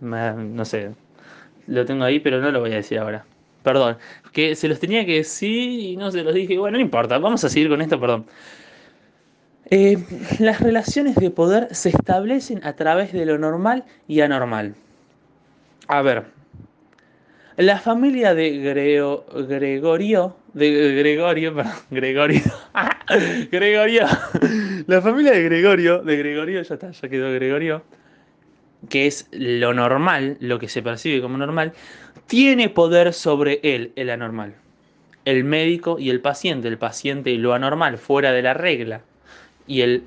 no 0.00 0.64
sé, 0.64 0.90
lo 1.66 1.84
tengo 1.84 2.04
ahí, 2.04 2.20
pero 2.20 2.40
no 2.40 2.50
lo 2.50 2.60
voy 2.60 2.72
a 2.72 2.76
decir 2.76 2.98
ahora. 2.98 3.24
Perdón, 3.62 3.98
que 4.32 4.54
se 4.54 4.68
los 4.68 4.80
tenía 4.80 5.04
que 5.04 5.16
decir 5.16 5.80
y 5.80 5.96
no 5.96 6.10
se 6.10 6.22
los 6.22 6.34
dije. 6.34 6.58
Bueno, 6.58 6.78
no 6.78 6.82
importa, 6.82 7.18
vamos 7.18 7.44
a 7.44 7.48
seguir 7.48 7.68
con 7.68 7.82
esto, 7.82 8.00
perdón. 8.00 8.26
Eh, 9.72 9.98
las 10.40 10.60
relaciones 10.60 11.14
de 11.14 11.30
poder 11.30 11.72
se 11.74 11.90
establecen 11.90 12.64
a 12.64 12.72
través 12.74 13.12
de 13.12 13.24
lo 13.24 13.38
normal 13.38 13.84
y 14.08 14.20
anormal. 14.20 14.74
A 15.86 16.02
ver, 16.02 16.24
la 17.56 17.78
familia 17.78 18.34
de 18.34 18.58
Gregorio, 18.58 20.36
de 20.54 20.94
Gregorio, 20.94 21.54
perdón, 21.54 21.72
Gregorio, 21.90 22.42
Gregorio, 23.52 24.06
la 24.86 25.02
familia 25.02 25.32
de 25.32 25.42
Gregorio, 25.42 25.98
de 25.98 26.16
Gregorio, 26.16 26.62
ya 26.62 26.74
está, 26.74 26.90
ya 26.90 27.08
quedó 27.08 27.32
Gregorio, 27.32 27.84
que 28.88 29.06
es 29.06 29.28
lo 29.30 29.74
normal, 29.74 30.36
lo 30.40 30.58
que 30.58 30.68
se 30.68 30.82
percibe 30.82 31.20
como 31.20 31.36
normal, 31.36 31.74
tiene 32.30 32.68
poder 32.68 33.12
sobre 33.12 33.58
él, 33.64 33.92
el 33.96 34.08
anormal. 34.08 34.54
El 35.24 35.42
médico 35.42 35.98
y 35.98 36.10
el 36.10 36.20
paciente, 36.20 36.68
el 36.68 36.78
paciente 36.78 37.30
y 37.30 37.38
lo 37.38 37.54
anormal, 37.54 37.98
fuera 37.98 38.30
de 38.30 38.40
la 38.40 38.54
regla. 38.54 39.00
Y 39.66 39.80
el... 39.80 40.04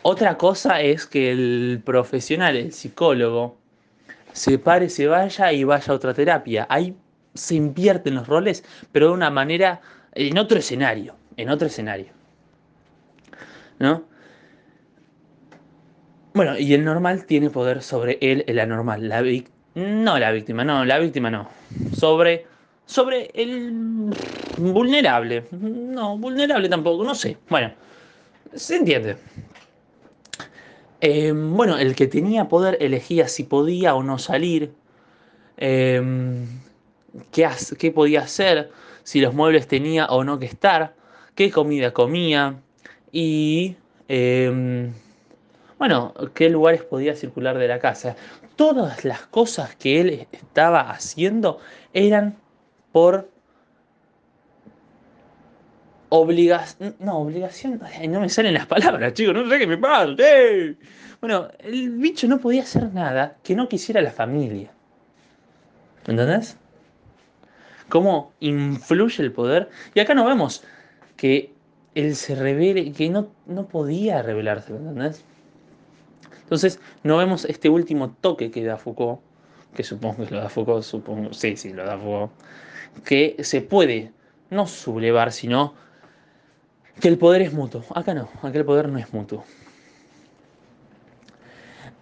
Otra 0.00 0.38
cosa 0.38 0.80
es 0.80 1.04
que 1.04 1.30
el 1.30 1.82
profesional, 1.84 2.56
el 2.56 2.72
psicólogo, 2.72 3.58
se 4.32 4.58
pare, 4.58 4.88
se 4.88 5.08
vaya 5.08 5.52
y 5.52 5.64
vaya 5.64 5.92
a 5.92 5.96
otra 5.96 6.14
terapia. 6.14 6.66
Ahí 6.70 6.96
se 7.34 7.56
invierten 7.56 8.14
los 8.14 8.26
roles, 8.26 8.64
pero 8.92 9.08
de 9.08 9.12
una 9.12 9.28
manera, 9.28 9.82
en 10.14 10.38
otro 10.38 10.58
escenario, 10.58 11.16
en 11.36 11.50
otro 11.50 11.66
escenario. 11.66 12.14
¿No? 13.78 14.04
Bueno, 16.32 16.58
y 16.58 16.72
el 16.72 16.82
normal 16.82 17.26
tiene 17.26 17.50
poder 17.50 17.82
sobre 17.82 18.16
él, 18.22 18.42
el 18.46 18.58
anormal. 18.58 19.06
La 19.06 19.20
no 19.74 20.18
la 20.18 20.30
víctima, 20.32 20.64
no, 20.64 20.84
la 20.84 20.98
víctima 20.98 21.30
no. 21.30 21.48
Sobre, 21.96 22.46
sobre 22.86 23.30
el 23.34 24.10
vulnerable. 24.56 25.44
No, 25.52 26.18
vulnerable 26.18 26.68
tampoco, 26.68 27.04
no 27.04 27.14
sé. 27.14 27.36
Bueno, 27.48 27.72
se 28.54 28.76
entiende. 28.76 29.16
Em, 31.00 31.56
bueno, 31.56 31.78
el 31.78 31.94
que 31.94 32.06
tenía 32.06 32.48
poder 32.48 32.76
elegía 32.80 33.28
si 33.28 33.44
podía 33.44 33.94
o 33.94 34.02
no 34.02 34.18
salir. 34.18 34.72
Em, 35.56 36.46
qué, 37.32 37.48
qué 37.78 37.90
podía 37.90 38.22
hacer, 38.22 38.70
si 39.02 39.20
los 39.20 39.34
muebles 39.34 39.66
tenía 39.66 40.06
o 40.06 40.24
no 40.24 40.38
que 40.38 40.46
estar, 40.46 40.94
qué 41.34 41.50
comida 41.50 41.92
comía 41.92 42.60
y 43.12 43.76
em, 44.08 44.92
bueno, 45.78 46.14
qué 46.34 46.50
lugares 46.50 46.82
podía 46.82 47.14
circular 47.14 47.58
de 47.58 47.68
la 47.68 47.78
casa. 47.78 48.16
Todas 48.60 49.06
las 49.06 49.22
cosas 49.22 49.74
que 49.74 50.02
él 50.02 50.28
estaba 50.32 50.90
haciendo 50.90 51.60
eran 51.94 52.36
por 52.92 53.30
obligación. 56.10 56.94
No, 56.98 57.20
obligación. 57.20 57.80
no 58.10 58.20
me 58.20 58.28
salen 58.28 58.52
las 58.52 58.66
palabras, 58.66 59.14
chicos, 59.14 59.32
no 59.32 59.48
sé 59.48 59.60
qué 59.60 59.66
me 59.66 59.78
pasa. 59.78 60.14
Bueno, 61.22 61.48
el 61.60 61.88
bicho 61.92 62.28
no 62.28 62.38
podía 62.38 62.60
hacer 62.60 62.92
nada 62.92 63.38
que 63.42 63.56
no 63.56 63.66
quisiera 63.66 64.02
la 64.02 64.10
familia. 64.10 64.70
¿Me 66.06 66.12
entendés? 66.12 66.58
¿Cómo 67.88 68.34
influye 68.40 69.22
el 69.22 69.32
poder? 69.32 69.70
Y 69.94 70.00
acá 70.00 70.12
no 70.12 70.26
vemos 70.26 70.62
que 71.16 71.54
él 71.94 72.14
se 72.14 72.34
revele, 72.34 72.92
que 72.92 73.08
no, 73.08 73.30
no 73.46 73.68
podía 73.68 74.20
revelarse, 74.20 74.74
¿me 74.74 74.80
entendés? 74.80 75.24
Entonces, 76.50 76.80
no 77.04 77.16
vemos 77.16 77.44
este 77.44 77.68
último 77.68 78.10
toque 78.10 78.50
que 78.50 78.64
da 78.64 78.76
Foucault, 78.76 79.20
que 79.72 79.84
supongo 79.84 80.26
que 80.26 80.34
lo 80.34 80.40
da 80.40 80.48
Foucault, 80.48 80.82
supongo, 80.82 81.32
sí, 81.32 81.56
sí, 81.56 81.72
lo 81.72 81.84
da 81.86 81.96
Foucault, 81.96 82.32
que 83.04 83.36
se 83.44 83.60
puede 83.60 84.10
no 84.50 84.66
sublevar, 84.66 85.30
sino 85.30 85.74
que 87.00 87.06
el 87.06 87.18
poder 87.18 87.42
es 87.42 87.52
mutuo. 87.52 87.84
Acá 87.94 88.14
no, 88.14 88.28
acá 88.42 88.58
el 88.58 88.64
poder 88.64 88.88
no 88.88 88.98
es 88.98 89.12
mutuo. 89.12 89.44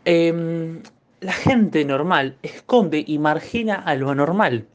Em, 0.07 0.83
la 1.21 1.35
gente 1.35 1.85
normal 1.85 2.39
esconde 2.43 3.05
y 3.07 3.19
margina 3.19 3.75
a 3.75 3.97
lo 3.97 4.09
anormal, 4.09 4.67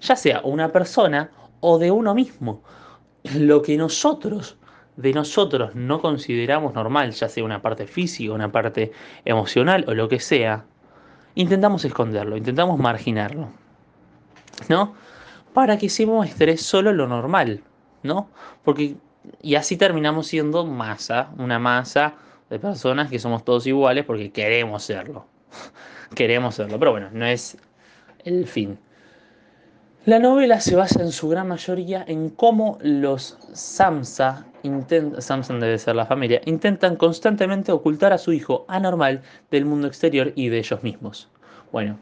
ya 0.00 0.16
sea 0.16 0.40
una 0.42 0.72
persona 0.72 1.30
o 1.60 1.78
de 1.78 1.90
uno 1.90 2.14
mismo. 2.14 2.62
Lo 3.34 3.60
que 3.60 3.76
nosotros 3.76 4.56
de 4.96 5.12
nosotros 5.12 5.74
no 5.74 6.00
consideramos 6.00 6.74
normal, 6.74 7.12
ya 7.12 7.28
sea 7.28 7.44
una 7.44 7.62
parte 7.62 7.86
física, 7.86 8.32
una 8.32 8.52
parte 8.52 8.92
emocional 9.24 9.84
o 9.88 9.94
lo 9.94 10.08
que 10.08 10.20
sea, 10.20 10.64
intentamos 11.34 11.84
esconderlo, 11.84 12.36
intentamos 12.36 12.78
marginarlo, 12.78 13.48
¿no? 14.68 14.94
Para 15.54 15.78
que 15.78 15.88
se 15.88 16.06
muestre 16.06 16.56
solo 16.56 16.92
lo 16.92 17.06
normal, 17.06 17.62
¿no? 18.02 18.28
Porque 18.64 18.96
y 19.40 19.54
así 19.54 19.76
terminamos 19.76 20.26
siendo 20.26 20.64
masa, 20.66 21.30
una 21.38 21.58
masa 21.58 22.14
de 22.50 22.58
personas 22.58 23.10
que 23.10 23.18
somos 23.18 23.44
todos 23.44 23.66
iguales 23.66 24.04
porque 24.04 24.30
queremos 24.30 24.82
serlo. 24.82 25.26
queremos 26.14 26.54
serlo, 26.54 26.78
pero 26.78 26.92
bueno, 26.92 27.08
no 27.12 27.24
es 27.24 27.56
el 28.24 28.46
fin. 28.46 28.78
La 30.04 30.18
novela 30.18 30.60
se 30.60 30.74
basa 30.74 31.00
en 31.00 31.12
su 31.12 31.28
gran 31.28 31.46
mayoría 31.46 32.04
en 32.08 32.28
cómo 32.30 32.76
los 32.82 33.38
Samsa, 33.52 34.46
debe 34.64 35.78
ser 35.78 35.94
la 35.94 36.06
familia, 36.06 36.40
intentan 36.44 36.96
constantemente 36.96 37.70
ocultar 37.70 38.12
a 38.12 38.18
su 38.18 38.32
hijo 38.32 38.64
anormal 38.66 39.22
del 39.52 39.64
mundo 39.64 39.86
exterior 39.86 40.32
y 40.34 40.48
de 40.48 40.58
ellos 40.58 40.82
mismos. 40.82 41.30
Bueno, 41.70 41.98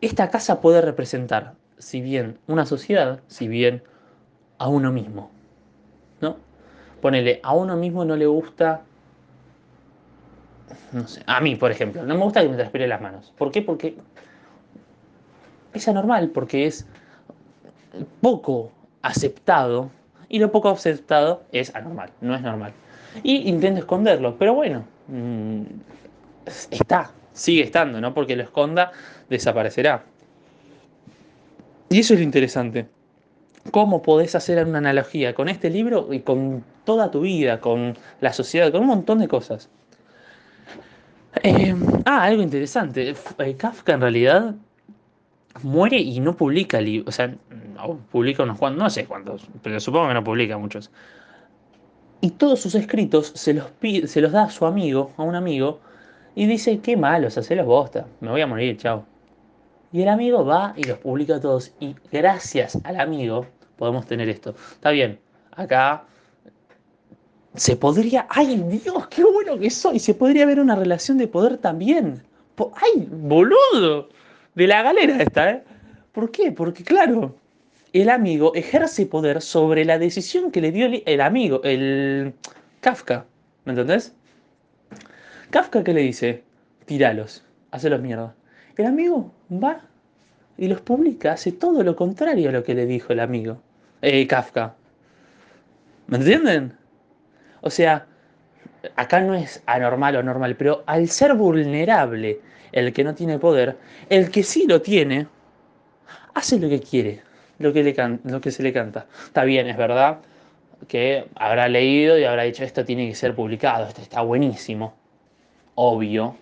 esta 0.00 0.30
casa 0.30 0.60
puede 0.60 0.82
representar, 0.82 1.54
si 1.78 2.00
bien 2.00 2.38
una 2.46 2.64
sociedad, 2.64 3.20
si 3.26 3.48
bien 3.48 3.82
a 4.58 4.68
uno 4.68 4.92
mismo. 4.92 5.32
¿No? 6.20 6.36
Ponele, 7.02 7.40
a 7.42 7.54
uno 7.54 7.76
mismo 7.76 8.04
no 8.04 8.14
le 8.14 8.26
gusta. 8.26 8.82
No 10.92 11.08
sé, 11.08 11.24
a 11.26 11.40
mí, 11.40 11.56
por 11.56 11.72
ejemplo, 11.72 12.04
no 12.04 12.14
me 12.14 12.22
gusta 12.22 12.42
que 12.42 12.48
me 12.50 12.56
transpire 12.56 12.86
las 12.86 13.00
manos. 13.00 13.32
¿Por 13.36 13.50
qué? 13.50 13.62
Porque 13.62 13.96
es 15.78 15.88
anormal, 15.88 16.30
porque 16.30 16.66
es 16.66 16.86
poco 18.20 18.70
aceptado. 19.02 19.90
Y 20.28 20.38
lo 20.38 20.50
poco 20.50 20.70
aceptado 20.70 21.44
es 21.52 21.74
anormal, 21.74 22.10
no 22.20 22.34
es 22.34 22.42
normal. 22.42 22.72
Y 23.22 23.48
intento 23.48 23.80
esconderlo, 23.80 24.36
pero 24.36 24.54
bueno, 24.54 24.84
mm, 25.08 25.62
está, 26.70 27.12
sigue 27.32 27.62
estando, 27.62 28.00
¿no? 28.00 28.12
Porque 28.12 28.36
lo 28.36 28.42
esconda, 28.42 28.90
desaparecerá. 29.28 30.04
Y 31.88 32.00
eso 32.00 32.14
es 32.14 32.20
lo 32.20 32.24
interesante 32.24 32.88
cómo 33.70 34.02
podés 34.02 34.34
hacer 34.34 34.64
una 34.66 34.78
analogía 34.78 35.34
con 35.34 35.48
este 35.48 35.70
libro 35.70 36.12
y 36.12 36.20
con 36.20 36.64
toda 36.84 37.10
tu 37.10 37.22
vida, 37.22 37.60
con 37.60 37.96
la 38.20 38.32
sociedad, 38.32 38.70
con 38.70 38.82
un 38.82 38.88
montón 38.88 39.18
de 39.18 39.28
cosas. 39.28 39.68
Eh, 41.42 41.74
ah, 42.04 42.24
algo 42.24 42.42
interesante. 42.42 43.14
Eh, 43.38 43.54
Kafka 43.54 43.94
en 43.94 44.00
realidad 44.00 44.54
muere 45.62 45.98
y 45.98 46.20
no 46.20 46.36
publica 46.36 46.80
libros. 46.80 47.08
O 47.08 47.12
sea, 47.12 47.34
publica 48.10 48.42
unos 48.42 48.58
cuantos, 48.58 48.82
no 48.82 48.90
sé 48.90 49.06
cuántos, 49.06 49.48
pero 49.62 49.78
supongo 49.80 50.08
que 50.08 50.14
no 50.14 50.24
publica 50.24 50.58
muchos. 50.58 50.90
Y 52.20 52.30
todos 52.30 52.60
sus 52.60 52.74
escritos 52.74 53.32
se 53.34 53.54
los, 53.54 53.66
se 54.06 54.20
los 54.20 54.32
da 54.32 54.44
a 54.44 54.50
su 54.50 54.66
amigo, 54.66 55.12
a 55.16 55.22
un 55.22 55.34
amigo, 55.34 55.80
y 56.34 56.46
dice, 56.46 56.80
qué 56.80 56.96
malo, 56.96 57.28
o 57.28 57.30
se 57.30 57.54
los 57.54 57.66
bosta, 57.66 58.06
me 58.20 58.30
voy 58.30 58.40
a 58.40 58.46
morir, 58.46 58.76
chao. 58.76 59.04
Y 59.92 60.02
el 60.02 60.08
amigo 60.08 60.44
va 60.44 60.74
y 60.76 60.84
los 60.84 60.98
publica 60.98 61.40
todos. 61.40 61.72
Y 61.80 61.94
gracias 62.10 62.78
al 62.84 63.00
amigo, 63.00 63.46
podemos 63.76 64.06
tener 64.06 64.28
esto. 64.28 64.54
Está 64.74 64.90
bien, 64.90 65.18
acá 65.52 66.04
se 67.56 67.76
podría, 67.76 68.26
ay 68.28 68.56
Dios, 68.56 69.06
qué 69.08 69.24
bueno 69.24 69.58
que 69.58 69.70
soy, 69.70 69.98
se 69.98 70.14
podría 70.14 70.46
ver 70.46 70.60
una 70.60 70.76
relación 70.76 71.18
de 71.18 71.26
poder 71.26 71.58
también. 71.58 72.22
ay, 72.74 73.08
boludo, 73.10 74.08
de 74.56 74.66
la 74.66 74.82
galera 74.82 75.22
esta, 75.22 75.50
¿eh? 75.50 75.62
¿Por 76.12 76.30
qué? 76.32 76.50
Porque 76.50 76.82
claro, 76.82 77.36
el 77.92 78.08
amigo 78.10 78.52
ejerce 78.54 79.06
poder 79.06 79.42
sobre 79.42 79.84
la 79.84 79.98
decisión 79.98 80.50
que 80.50 80.60
le 80.60 80.72
dio 80.72 80.88
el 81.04 81.20
amigo, 81.20 81.60
el 81.62 82.34
Kafka, 82.80 83.26
¿me 83.64 83.72
entendés? 83.72 84.14
Kafka, 85.50 85.84
¿qué 85.84 85.92
le 85.92 86.00
dice? 86.00 86.42
Tíralos, 86.86 87.44
hacelos 87.70 88.00
mierda. 88.00 88.34
El 88.76 88.86
amigo 88.86 89.32
va 89.52 89.82
y 90.58 90.68
los 90.68 90.80
publica, 90.80 91.32
hace 91.32 91.52
todo 91.52 91.82
lo 91.82 91.94
contrario 91.94 92.48
a 92.48 92.52
lo 92.52 92.64
que 92.64 92.74
le 92.74 92.86
dijo 92.86 93.12
el 93.12 93.20
amigo. 93.20 93.58
Eh, 94.00 94.26
Kafka. 94.26 94.74
¿Me 96.06 96.16
entienden? 96.16 96.72
O 97.60 97.68
sea, 97.68 98.06
acá 98.96 99.20
no 99.20 99.34
es 99.34 99.62
anormal 99.66 100.16
o 100.16 100.22
normal, 100.22 100.56
pero 100.56 100.82
al 100.86 101.08
ser 101.08 101.34
vulnerable 101.34 102.40
el 102.72 102.92
que 102.92 103.04
no 103.04 103.14
tiene 103.14 103.38
poder, 103.38 103.76
el 104.08 104.30
que 104.30 104.42
sí 104.42 104.66
lo 104.66 104.82
tiene, 104.82 105.26
hace 106.34 106.58
lo 106.58 106.68
que 106.68 106.80
quiere, 106.80 107.22
lo 107.58 107.72
que, 107.72 107.82
le 107.82 108.18
lo 108.24 108.40
que 108.40 108.50
se 108.50 108.62
le 108.62 108.72
canta. 108.72 109.06
Está 109.26 109.44
bien, 109.44 109.68
es 109.68 109.76
verdad 109.76 110.18
que 110.88 111.26
habrá 111.34 111.68
leído 111.68 112.18
y 112.18 112.24
habrá 112.24 112.42
dicho 112.42 112.62
esto 112.64 112.84
tiene 112.84 113.08
que 113.08 113.14
ser 113.14 113.34
publicado, 113.34 113.86
esto 113.86 114.02
está 114.02 114.20
buenísimo, 114.20 114.94
obvio. 115.74 116.36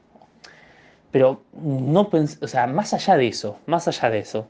Pero 1.11 1.45
no 1.53 2.11
o 2.41 2.49
sea, 2.49 2.67
más 2.67 2.93
allá 2.93 3.17
de 3.17 3.29
eso, 3.29 3.59
más 3.67 3.87
allá 3.87 4.11
de 4.11 4.19
eso, 4.19 4.49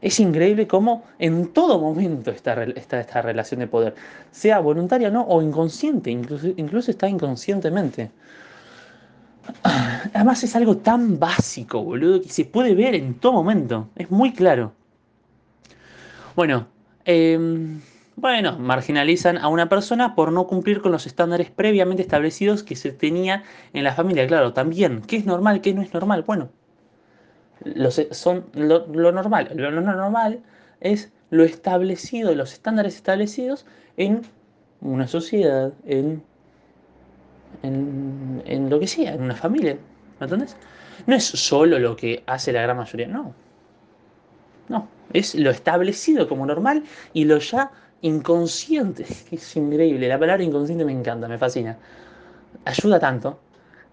es 0.00 0.20
increíble 0.20 0.68
cómo 0.68 1.04
en 1.18 1.52
todo 1.52 1.80
momento 1.80 2.30
está, 2.30 2.62
esta 2.62 3.22
relación 3.22 3.60
de 3.60 3.66
poder, 3.66 3.94
sea 4.30 4.60
voluntaria 4.60 5.08
o 5.08 5.10
no, 5.10 5.22
o 5.22 5.42
inconsciente, 5.42 6.10
incluso, 6.10 6.48
incluso 6.56 6.92
está 6.92 7.08
inconscientemente. 7.08 8.10
Además 9.62 10.42
es 10.44 10.54
algo 10.56 10.78
tan 10.78 11.18
básico, 11.18 11.82
boludo, 11.82 12.22
que 12.22 12.28
se 12.28 12.44
puede 12.44 12.74
ver 12.74 12.94
en 12.94 13.14
todo 13.14 13.32
momento. 13.32 13.88
Es 13.96 14.10
muy 14.10 14.32
claro. 14.32 14.72
Bueno, 16.36 16.68
em, 17.04 17.80
bueno, 18.16 18.58
marginalizan 18.58 19.38
a 19.38 19.48
una 19.48 19.68
persona 19.68 20.14
por 20.14 20.32
no 20.32 20.46
cumplir 20.46 20.80
con 20.80 20.92
los 20.92 21.06
estándares 21.06 21.50
previamente 21.50 22.02
establecidos 22.02 22.62
que 22.62 22.76
se 22.76 22.92
tenía 22.92 23.44
en 23.72 23.84
la 23.84 23.94
familia. 23.94 24.26
Claro, 24.26 24.52
también, 24.52 25.02
¿qué 25.02 25.16
es 25.16 25.24
normal, 25.24 25.60
qué 25.60 25.74
no 25.74 25.82
es 25.82 25.92
normal? 25.92 26.24
Bueno, 26.26 26.50
son 28.10 28.46
lo, 28.54 29.12
normal. 29.12 29.50
Lo, 29.54 29.70
no 29.70 29.80
normal 29.80 30.40
es 30.80 31.12
lo 31.30 31.44
establecido, 31.44 32.34
los 32.34 32.52
estándares 32.52 32.96
establecidos 32.96 33.66
en 33.96 34.22
una 34.80 35.08
sociedad, 35.08 35.72
en, 35.84 36.22
en, 37.62 38.70
lo 38.70 38.80
que 38.80 38.86
sea, 38.86 39.14
en 39.14 39.22
una 39.22 39.34
familia. 39.34 39.76
¿Me 40.20 40.24
entiendes? 40.24 40.56
No 41.06 41.14
es 41.14 41.24
solo 41.24 41.78
lo 41.78 41.96
que 41.96 42.22
hace 42.26 42.52
la 42.52 42.62
gran 42.62 42.76
mayoría, 42.76 43.08
no. 43.08 43.34
No, 44.68 44.88
es 45.12 45.34
lo 45.34 45.50
establecido 45.50 46.28
como 46.28 46.44
normal 46.44 46.84
y 47.12 47.24
lo 47.24 47.38
ya 47.38 47.70
inconsciente. 48.02 49.06
Es 49.30 49.56
increíble, 49.56 50.08
la 50.08 50.18
palabra 50.18 50.42
inconsciente 50.42 50.84
me 50.84 50.92
encanta, 50.92 51.28
me 51.28 51.38
fascina. 51.38 51.78
Ayuda 52.64 52.98
tanto 52.98 53.38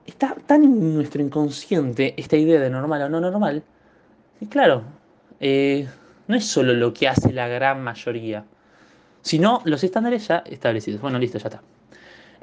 está 0.05 0.35
tan 0.45 0.63
en 0.63 0.95
nuestro 0.95 1.21
inconsciente 1.21 2.13
esta 2.17 2.37
idea 2.37 2.59
de 2.59 2.69
normal 2.69 3.01
o 3.03 3.09
no 3.09 3.19
normal, 3.19 3.63
y 4.39 4.47
claro, 4.47 4.83
eh, 5.39 5.87
no 6.27 6.35
es 6.35 6.45
solo 6.45 6.73
lo 6.73 6.93
que 6.93 7.07
hace 7.07 7.31
la 7.31 7.47
gran 7.47 7.83
mayoría, 7.83 8.45
sino 9.21 9.61
los 9.65 9.83
estándares 9.83 10.27
ya 10.27 10.39
establecidos. 10.45 11.01
Bueno, 11.01 11.17
listo, 11.17 11.37
ya 11.37 11.47
está. 11.47 11.61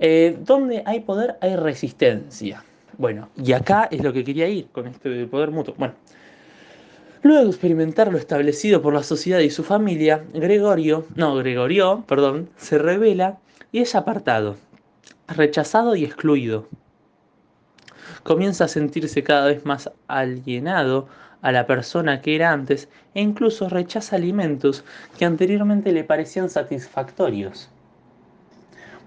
Eh, 0.04 0.36
donde 0.40 0.82
hay 0.84 0.98
poder 1.00 1.36
hay 1.40 1.54
resistencia. 1.54 2.64
Bueno, 2.98 3.28
y 3.36 3.52
acá 3.52 3.88
es 3.88 4.02
lo 4.02 4.12
que 4.12 4.24
quería 4.24 4.48
ir 4.48 4.66
con 4.72 4.88
este 4.88 5.26
poder 5.26 5.52
mutuo. 5.52 5.76
Bueno, 5.78 5.94
luego 7.22 7.44
de 7.44 7.50
experimentar 7.50 8.10
lo 8.10 8.18
establecido 8.18 8.82
por 8.82 8.94
la 8.94 9.04
sociedad 9.04 9.38
y 9.38 9.50
su 9.50 9.62
familia, 9.62 10.24
Gregorio, 10.34 11.06
no, 11.14 11.36
Gregorio, 11.36 12.04
perdón, 12.08 12.50
se 12.56 12.78
revela 12.78 13.38
y 13.70 13.78
es 13.78 13.94
apartado, 13.94 14.56
rechazado 15.28 15.94
y 15.94 16.04
excluido 16.04 16.66
comienza 18.22 18.64
a 18.64 18.68
sentirse 18.68 19.22
cada 19.22 19.46
vez 19.46 19.64
más 19.64 19.90
alienado 20.08 21.08
a 21.42 21.52
la 21.52 21.66
persona 21.66 22.20
que 22.20 22.34
era 22.34 22.52
antes 22.52 22.88
e 23.14 23.20
incluso 23.20 23.68
rechaza 23.68 24.16
alimentos 24.16 24.84
que 25.18 25.24
anteriormente 25.24 25.92
le 25.92 26.04
parecían 26.04 26.48
satisfactorios. 26.48 27.68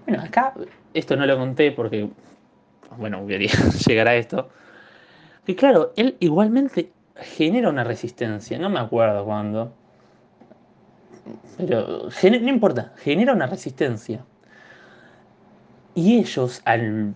Bueno, 0.06 0.22
acá 0.22 0.52
esto 0.98 1.16
no 1.16 1.26
lo 1.26 1.36
conté 1.36 1.72
porque, 1.72 2.08
bueno, 2.96 3.26
quería 3.26 3.52
llegar 3.86 4.08
a 4.08 4.16
esto. 4.16 4.48
Que 5.44 5.54
claro, 5.54 5.92
él 5.96 6.16
igualmente 6.20 6.90
genera 7.16 7.68
una 7.68 7.84
resistencia, 7.84 8.58
no 8.58 8.68
me 8.68 8.80
acuerdo 8.80 9.24
cuándo, 9.24 9.72
pero 11.56 12.08
no 12.08 12.48
importa, 12.48 12.92
genera 12.96 13.32
una 13.32 13.46
resistencia. 13.46 14.24
Y 15.94 16.18
ellos, 16.18 16.60
al 16.64 17.14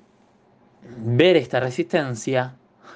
ver 1.05 1.37
esta 1.37 1.61
resistencia, 1.61 2.55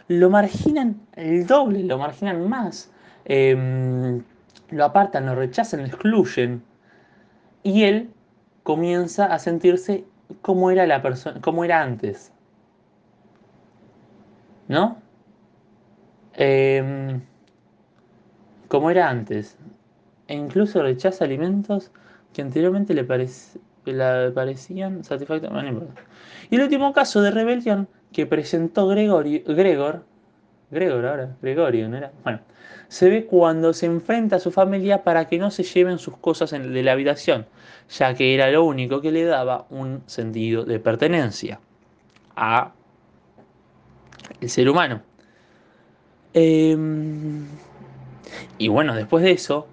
lo 0.08 0.30
marginan 0.30 1.00
el 1.14 1.46
doble, 1.46 1.82
lo 1.82 1.98
marginan 1.98 2.48
más. 2.48 2.90
Em, 3.26 4.22
lo 4.70 4.84
apartan, 4.84 5.26
lo 5.26 5.34
rechazan, 5.34 5.80
lo 5.80 5.86
excluyen. 5.86 6.62
Y 7.62 7.84
él 7.84 8.10
comienza 8.62 9.26
a 9.26 9.38
sentirse 9.38 10.04
como 10.42 10.70
era 10.70 10.86
la 10.86 11.02
persona, 11.02 11.40
como 11.40 11.64
era 11.64 11.82
antes. 11.82 12.32
¿No? 14.68 14.98
Em, 16.34 17.20
como 18.68 18.90
era 18.90 19.08
antes. 19.08 19.56
E 20.26 20.34
incluso 20.34 20.82
rechaza 20.82 21.24
alimentos 21.24 21.90
que 22.32 22.42
anteriormente 22.42 22.94
le, 22.94 23.04
parecían 23.04 25.04
satisfactorios. 25.04 25.84
y 26.50 26.56
el 26.56 26.62
último 26.62 26.92
caso 26.92 27.22
de 27.22 27.30
rebelión 27.30 27.88
que 28.12 28.26
presentó 28.26 28.88
Gregor, 28.88 30.04
Gregor 30.74 31.06
ahora, 31.06 31.36
Gregorio, 31.40 31.88
¿no 31.88 31.96
era? 31.96 32.12
Bueno, 32.22 32.40
se 32.88 33.08
ve 33.08 33.24
cuando 33.26 33.72
se 33.72 33.86
enfrenta 33.86 34.36
a 34.36 34.40
su 34.40 34.50
familia 34.50 35.02
para 35.02 35.26
que 35.26 35.38
no 35.38 35.50
se 35.50 35.62
lleven 35.62 35.98
sus 35.98 36.16
cosas 36.18 36.50
de 36.50 36.82
la 36.82 36.92
habitación, 36.92 37.46
ya 37.88 38.14
que 38.14 38.34
era 38.34 38.50
lo 38.50 38.64
único 38.64 39.00
que 39.00 39.12
le 39.12 39.24
daba 39.24 39.66
un 39.70 40.02
sentido 40.06 40.64
de 40.64 40.78
pertenencia 40.80 41.60
a 42.36 42.72
el 44.40 44.50
ser 44.50 44.68
humano. 44.68 45.02
Em, 46.32 47.46
y 48.58 48.68
bueno, 48.68 48.94
después 48.94 49.22
de 49.22 49.30
eso, 49.30 49.68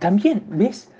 también, 0.00 0.44
¿ves? 0.48 0.90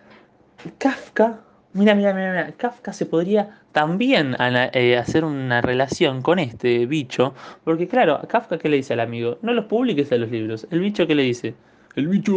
Kafka, 0.79 1.41
mira, 1.79 1.95
mira, 1.95 2.13
mira, 2.13 2.53
Kafka 2.57 2.93
se 2.93 3.07
podría 3.07 3.61
también 3.73 4.37
eh, 4.41 4.97
hacer 4.97 5.25
una 5.25 5.61
relación 5.61 6.21
con 6.23 6.39
este 6.39 6.87
bicho, 6.87 7.35
porque 7.65 7.87
claro, 7.87 8.21
Kafka 8.29 8.59
¿qué 8.59 8.69
le 8.69 8.77
dice 8.77 8.95
al 8.95 9.01
amigo? 9.01 9.39
No 9.43 9.53
los 9.53 9.67
publiques 9.67 10.11
a 10.13 10.17
los 10.17 10.31
libros. 10.31 10.67
El 10.71 10.81
bicho 10.81 11.07
¿qué 11.07 11.15
le 11.15 11.23
dice? 11.23 11.55
El 11.95 12.09
bicho, 12.09 12.33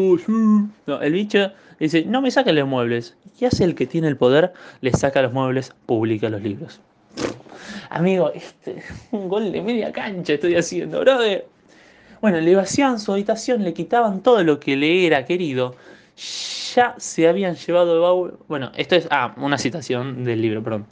No, 0.87 1.01
el 1.01 1.13
bicho 1.13 1.51
dice, 1.79 2.05
no 2.05 2.21
me 2.21 2.31
saques 2.31 2.53
los 2.53 2.67
muebles. 2.67 3.15
¿Qué 3.37 3.47
hace 3.47 3.63
el 3.63 3.75
que 3.75 3.85
tiene 3.85 4.07
el 4.07 4.17
poder? 4.17 4.53
Le 4.81 4.91
saca 4.91 5.21
los 5.21 5.33
muebles, 5.33 5.73
publica 5.85 6.29
los 6.29 6.41
libros. 6.41 6.79
Amigo, 7.89 8.31
este, 8.33 8.83
un 9.11 9.27
gol 9.27 9.51
de 9.51 9.61
media 9.61 9.91
cancha 9.91 10.33
estoy 10.33 10.55
haciendo, 10.55 11.01
brother. 11.01 11.45
Bueno, 12.21 12.39
le 12.39 12.55
vacían 12.55 12.99
su 12.99 13.13
habitación, 13.13 13.63
le 13.63 13.73
quitaban 13.73 14.21
todo 14.21 14.43
lo 14.43 14.59
que 14.59 14.75
le 14.75 15.07
era 15.07 15.25
querido. 15.25 15.75
Ya 16.75 16.95
se 16.97 17.27
habían 17.27 17.55
llevado 17.55 17.95
el 17.95 18.01
baúl. 18.01 18.39
Bueno, 18.47 18.71
esto 18.75 18.95
es. 18.95 19.07
Ah, 19.11 19.33
una 19.37 19.57
citación 19.57 20.23
del 20.23 20.41
libro, 20.41 20.63
perdón. 20.63 20.85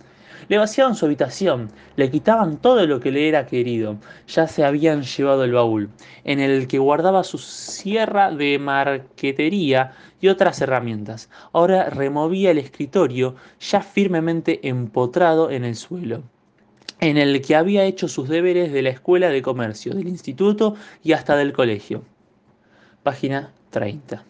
Le 0.48 0.58
vaciaban 0.58 0.96
su 0.96 1.06
habitación, 1.06 1.70
le 1.96 2.10
quitaban 2.10 2.58
todo 2.58 2.88
lo 2.88 3.00
que 3.00 3.12
le 3.12 3.28
era 3.28 3.46
querido. 3.46 3.98
Ya 4.28 4.48
se 4.48 4.64
habían 4.64 5.04
llevado 5.04 5.44
el 5.44 5.52
baúl, 5.54 5.90
en 6.24 6.40
el 6.40 6.68
que 6.68 6.80
guardaba 6.80 7.24
su 7.24 7.38
sierra 7.38 8.32
de 8.32 8.58
marquetería 8.58 9.92
y 10.20 10.28
otras 10.30 10.60
herramientas. 10.62 11.30
Ahora 11.54 11.90
removía 11.90 12.52
el 12.52 12.58
escritorio, 12.58 13.36
ya 13.60 13.82
firmemente 13.82 14.68
empotrado 14.68 15.52
en 15.52 15.64
el 15.66 15.76
suelo 15.76 16.24
en 17.02 17.18
el 17.18 17.42
que 17.42 17.56
había 17.56 17.86
hecho 17.86 18.08
sus 18.08 18.28
deberes 18.28 18.74
de 18.74 18.82
la 18.82 18.90
escuela 18.90 19.30
de 19.30 19.42
comercio, 19.42 19.94
del 19.94 20.10
instituto 20.10 20.76
y 21.02 21.14
hasta 21.14 21.38
del 21.38 21.54
colegio. 21.54 22.04
Página 23.04 23.54
30. 23.70 24.24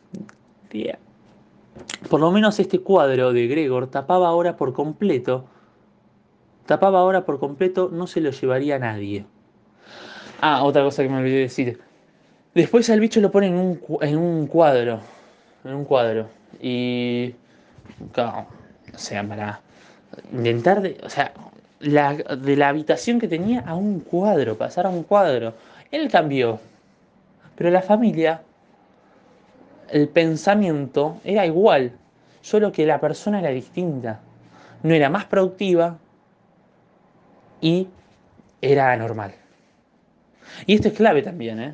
Por 2.09 2.19
lo 2.19 2.31
menos 2.31 2.59
este 2.59 2.79
cuadro 2.79 3.33
de 3.33 3.47
Gregor 3.47 3.87
tapaba 3.87 4.27
ahora 4.27 4.57
por 4.57 4.73
completo 4.73 5.45
tapaba 6.69 6.99
ahora 6.99 7.25
por 7.25 7.39
completo, 7.39 7.89
no 7.91 8.05
se 8.05 8.21
lo 8.21 8.29
llevaría 8.29 8.75
a 8.75 8.79
nadie. 8.79 9.25
Ah, 10.39 10.63
otra 10.63 10.83
cosa 10.83 11.01
que 11.01 11.09
me 11.09 11.17
olvidé 11.17 11.39
decir. 11.39 11.79
Después 12.53 12.87
al 12.91 12.99
bicho 12.99 13.19
lo 13.21 13.31
pone 13.31 13.47
en 13.47 13.55
un, 13.55 13.81
en 14.01 14.15
un 14.15 14.45
cuadro. 14.45 14.99
En 15.63 15.73
un 15.73 15.83
cuadro. 15.83 16.27
Y. 16.61 17.33
o 18.15 18.97
sea, 18.97 19.27
para 19.27 19.61
intentar 20.31 20.83
de. 20.83 20.99
O 21.03 21.09
sea, 21.09 21.33
de 21.79 22.55
la 22.55 22.69
habitación 22.69 23.19
que 23.19 23.27
tenía 23.27 23.61
a 23.61 23.73
un 23.73 24.01
cuadro, 24.01 24.55
pasar 24.55 24.85
a 24.85 24.89
un 24.89 25.01
cuadro. 25.01 25.55
Él 25.89 26.07
cambió. 26.11 26.59
Pero 27.55 27.71
la 27.71 27.81
familia, 27.81 28.43
el 29.91 30.07
pensamiento 30.07 31.19
era 31.23 31.45
igual, 31.45 31.91
solo 32.41 32.71
que 32.71 32.85
la 32.85 32.99
persona 32.99 33.39
era 33.39 33.49
distinta. 33.49 34.19
No 34.83 34.93
era 34.93 35.09
más 35.09 35.25
productiva, 35.25 35.97
y 37.61 37.87
era 38.61 38.91
anormal. 38.91 39.33
Y 40.65 40.75
esto 40.75 40.89
es 40.89 40.93
clave 40.93 41.21
también, 41.21 41.59
¿eh? 41.59 41.73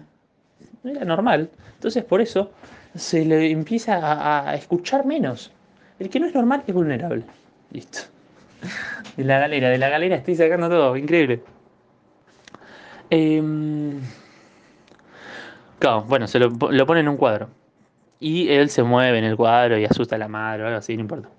No 0.84 0.92
era 0.92 1.06
normal. 1.06 1.50
Entonces 1.76 2.04
por 2.04 2.22
eso 2.22 2.52
se 2.96 3.26
le 3.26 3.52
empieza 3.52 4.50
a, 4.50 4.56
escuchar 4.56 5.06
menos. 5.06 5.52
El 6.00 6.10
que 6.10 6.20
no 6.20 6.28
es 6.28 6.34
normal 6.34 6.64
es 6.68 6.74
vulnerable. 6.74 7.24
Listo. 7.72 8.00
De 9.16 9.24
la 9.24 9.40
galera, 9.40 9.70
de 9.70 9.78
la 9.78 9.90
galera 9.90 10.16
estoy 10.16 10.36
sacando 10.36 10.70
todo, 10.70 10.98
increíble. 10.98 11.42
Em, 13.10 14.02
claro, 15.80 16.04
bueno, 16.04 16.28
se 16.28 16.40
lo, 16.40 16.50
lo 16.50 16.86
pone 16.86 17.02
en 17.02 17.08
un 17.08 17.18
cuadro. 17.18 17.50
Y 18.20 18.50
él 18.50 18.70
se 18.70 18.84
mueve 18.84 19.18
en 19.20 19.26
el 19.26 19.36
cuadro 19.36 19.78
y 19.78 19.86
asusta 19.86 20.16
a 20.16 20.20
la 20.20 20.28
madre 20.28 20.64
o 20.64 20.68
algo 20.68 20.80
así, 20.80 20.96
no 20.96 21.02
importa. 21.02 21.30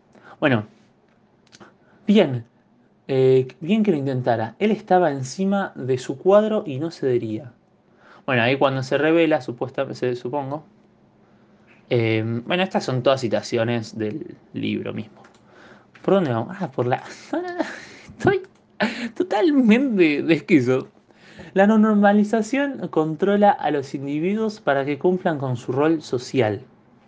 Bueno, 0.41 0.67
bien, 2.07 2.45
eh, 3.09 3.49
bien 3.61 3.83
que 3.83 3.91
lo 3.93 3.97
intentara. 3.97 4.55
Él 4.59 4.71
estaba 4.71 5.11
encima 5.11 5.73
de 5.75 5.99
su 5.99 6.19
cuadro 6.19 6.65
y 6.67 6.79
no 6.79 6.91
cedería. 6.91 7.53
Bueno, 8.27 8.43
ahí 8.43 8.57
cuando 8.57 8.83
se 8.83 8.99
revela, 8.99 9.41
supuestamente, 9.41 10.17
supongo. 10.17 10.65
Eh, 11.89 12.23
bueno, 12.45 12.63
estas 12.65 12.85
son 12.85 13.03
todas 13.03 13.21
citaciones 13.21 13.97
del 13.97 14.37
libro 14.53 14.93
mismo. 14.93 15.23
¿Por 16.03 16.15
dónde 16.15 16.31
vamos? 16.31 16.57
Ah, 16.61 16.71
por 16.71 16.87
la. 16.87 17.03
Estoy 18.19 18.43
totalmente 19.15 20.23
desquizo. 20.23 20.89
La 21.55 21.67
normalización 21.67 22.89
controla 22.89 23.51
a 23.51 23.71
los 23.71 23.95
individuos 23.95 24.61
para 24.61 24.85
que 24.85 24.99
cumplan 24.99 25.39
con 25.39 25.57
su 25.57 25.73
rol 25.73 26.03
social. 26.03 26.63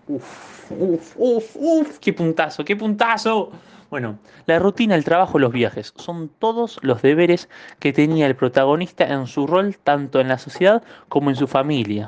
Uf, 0.09 0.71
uf, 0.71 1.14
uf, 1.17 1.57
uf, 1.57 1.99
qué 1.99 2.12
puntazo, 2.12 2.64
qué 2.64 2.77
puntazo. 2.77 3.51
Bueno, 3.91 4.19
la 4.47 4.59
rutina, 4.59 4.95
el 4.95 5.05
trabajo, 5.05 5.38
los 5.38 5.53
viajes, 5.53 5.95
son 5.97 6.29
todos 6.38 6.79
los 6.83 7.01
deberes 7.01 7.49
que 7.79 7.93
tenía 7.93 8.27
el 8.27 8.37
protagonista 8.37 9.07
en 9.07 9.27
su 9.27 9.47
rol 9.47 9.77
tanto 9.83 10.21
en 10.21 10.29
la 10.29 10.38
sociedad 10.38 10.83
como 11.09 11.31
en 11.31 11.37
su 11.37 11.47
familia. 11.47 12.07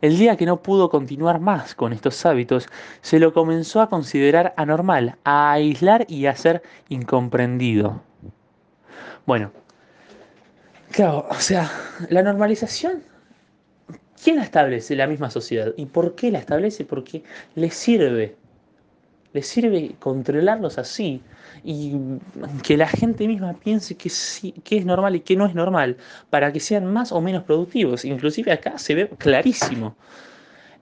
El 0.00 0.16
día 0.16 0.36
que 0.36 0.46
no 0.46 0.62
pudo 0.62 0.88
continuar 0.88 1.40
más 1.40 1.74
con 1.74 1.92
estos 1.92 2.24
hábitos, 2.24 2.68
se 3.02 3.18
lo 3.18 3.34
comenzó 3.34 3.82
a 3.82 3.88
considerar 3.88 4.54
anormal, 4.56 5.16
a 5.24 5.52
aislar 5.52 6.06
y 6.08 6.26
a 6.26 6.36
ser 6.36 6.62
incomprendido. 6.88 8.00
Bueno, 9.26 9.50
claro, 10.90 11.26
o 11.30 11.34
sea, 11.34 11.70
la 12.08 12.22
normalización, 12.22 13.02
¿quién 14.22 14.36
la 14.36 14.42
establece? 14.42 14.96
La 14.96 15.06
misma 15.06 15.30
sociedad. 15.30 15.72
¿Y 15.76 15.86
por 15.86 16.14
qué 16.14 16.30
la 16.30 16.38
establece? 16.38 16.84
Porque 16.84 17.22
le 17.54 17.70
sirve 17.70 18.36
les 19.32 19.46
sirve 19.46 19.92
controlarlos 19.98 20.78
así 20.78 21.22
y 21.62 21.94
que 22.62 22.76
la 22.76 22.88
gente 22.88 23.28
misma 23.28 23.54
piense 23.54 23.96
que, 23.96 24.08
sí, 24.08 24.52
que 24.64 24.78
es 24.78 24.84
normal 24.84 25.16
y 25.16 25.20
que 25.20 25.36
no 25.36 25.46
es 25.46 25.54
normal 25.54 25.96
para 26.30 26.52
que 26.52 26.60
sean 26.60 26.86
más 26.86 27.12
o 27.12 27.20
menos 27.20 27.44
productivos. 27.44 28.04
Inclusive 28.04 28.52
acá 28.52 28.78
se 28.78 28.94
ve 28.94 29.08
clarísimo. 29.18 29.96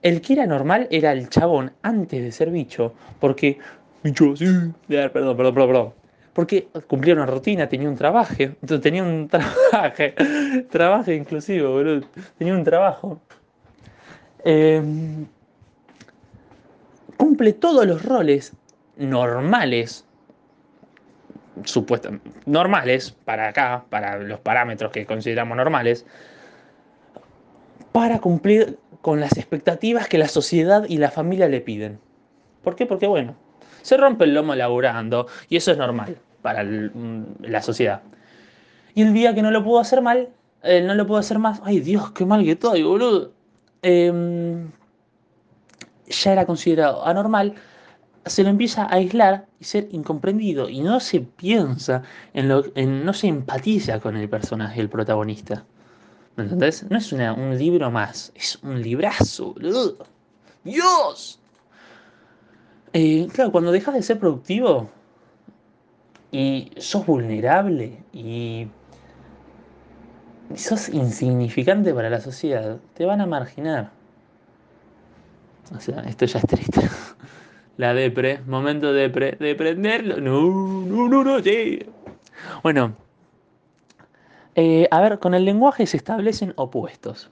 El 0.01 0.21
que 0.21 0.33
era 0.33 0.45
normal 0.45 0.87
era 0.91 1.11
el 1.11 1.29
chabón 1.29 1.73
antes 1.81 2.23
de 2.23 2.31
ser 2.31 2.51
bicho, 2.51 2.93
porque 3.19 3.59
bicho, 4.03 4.35
sí, 4.35 4.45
perdón, 4.87 5.11
perdón, 5.11 5.37
perdón, 5.37 5.53
perdón. 5.53 5.93
Porque 6.33 6.67
cumplía 6.87 7.13
una 7.15 7.25
rutina, 7.25 7.67
tenía 7.67 7.89
un 7.89 7.95
trabajo, 7.95 8.33
tenía 8.81 9.03
un 9.03 9.27
trabajo, 9.27 10.03
trabajo 10.69 11.11
inclusive, 11.11 12.01
tenía 12.37 12.53
un 12.53 12.63
trabajo. 12.63 13.19
Eh, 14.45 14.81
cumple 17.17 17.53
todos 17.53 17.85
los 17.85 18.03
roles 18.03 18.53
normales, 18.95 20.05
supuestamente 21.63 22.29
normales, 22.45 23.11
para 23.25 23.49
acá, 23.49 23.85
para 23.89 24.17
los 24.17 24.39
parámetros 24.39 24.91
que 24.91 25.05
consideramos 25.05 25.57
normales, 25.57 26.05
para 27.91 28.19
cumplir 28.19 28.77
con 29.01 29.19
las 29.19 29.37
expectativas 29.37 30.07
que 30.07 30.17
la 30.17 30.27
sociedad 30.27 30.85
y 30.87 30.97
la 30.97 31.11
familia 31.11 31.47
le 31.47 31.61
piden. 31.61 31.99
¿Por 32.63 32.75
qué? 32.75 32.85
Porque 32.85 33.07
bueno, 33.07 33.35
se 33.81 33.97
rompe 33.97 34.25
el 34.25 34.33
lomo 34.33 34.55
laburando 34.55 35.27
y 35.49 35.57
eso 35.57 35.71
es 35.71 35.77
normal 35.77 36.17
para 36.41 36.63
mm, 36.63 37.41
la 37.41 37.61
sociedad. 37.61 38.01
Y 38.95 39.01
el 39.03 39.13
día 39.13 39.33
que 39.35 39.41
no 39.41 39.51
lo 39.51 39.63
pudo 39.63 39.79
hacer 39.79 40.01
mal, 40.01 40.29
Eh, 40.63 40.81
no 40.81 40.93
lo 40.95 41.05
puedo 41.07 41.19
hacer 41.21 41.39
más. 41.39 41.61
Ay, 41.63 41.79
Dios, 41.79 42.11
qué 42.11 42.25
mal 42.25 42.43
que 42.43 42.51
estoy, 42.51 42.83
boludo. 42.83 43.31
Em, 43.81 44.71
ya 46.07 46.31
era 46.33 46.45
considerado 46.45 47.05
anormal. 47.05 47.55
Se 48.25 48.43
lo 48.43 48.49
empieza 48.49 48.83
a 48.83 48.95
aislar 48.95 49.47
y 49.59 49.63
ser 49.65 49.87
incomprendido. 49.91 50.69
Y 50.69 50.81
no 50.81 50.99
se 50.99 51.21
piensa 51.21 52.03
en 52.33 52.49
lo. 52.49 52.63
En, 52.75 53.05
no 53.05 53.13
se 53.13 53.27
empatiza 53.27 53.99
con 53.99 54.17
el 54.17 54.29
personaje, 54.29 54.81
el 54.81 54.89
protagonista. 54.89 55.65
¿Me? 56.35 56.45
No 56.45 56.65
es 56.65 57.11
un 57.13 57.57
libro 57.57 57.91
más. 57.91 58.31
Es 58.35 58.57
un 58.63 58.81
librazo, 58.81 59.53
boludo. 59.53 59.97
¡Dios! 60.63 61.38
Claro, 62.91 63.51
cuando 63.51 63.71
dejas 63.71 63.93
de 63.93 64.01
ser 64.01 64.19
productivo 64.19 64.89
y 66.31 66.71
sos 66.77 67.05
vulnerable 67.05 68.03
y 68.13 68.67
sos 70.55 70.89
insignificante 70.89 71.93
para 71.93 72.09
la 72.09 72.21
sociedad, 72.21 72.77
te 72.93 73.05
van 73.05 73.21
a 73.21 73.25
marginar. 73.25 73.91
O 75.75 75.79
sea, 75.79 76.01
esto 76.01 76.25
ya 76.25 76.39
es 76.39 76.47
triste. 76.47 76.81
La 77.77 77.93
depre, 77.93 78.41
momento 78.45 78.91
depre, 78.91 79.37
de 79.39 79.55
prenderlo. 79.55 80.19
No, 80.19 80.85
no, 80.85 81.07
no, 81.07 81.23
no, 81.23 81.39
sí. 81.39 81.79
Bueno, 82.61 82.93
eh, 84.55 84.87
a 84.91 84.99
ver, 84.99 85.19
con 85.19 85.33
el 85.33 85.45
lenguaje 85.45 85.85
se 85.85 85.95
establecen 85.95 86.53
opuestos. 86.57 87.29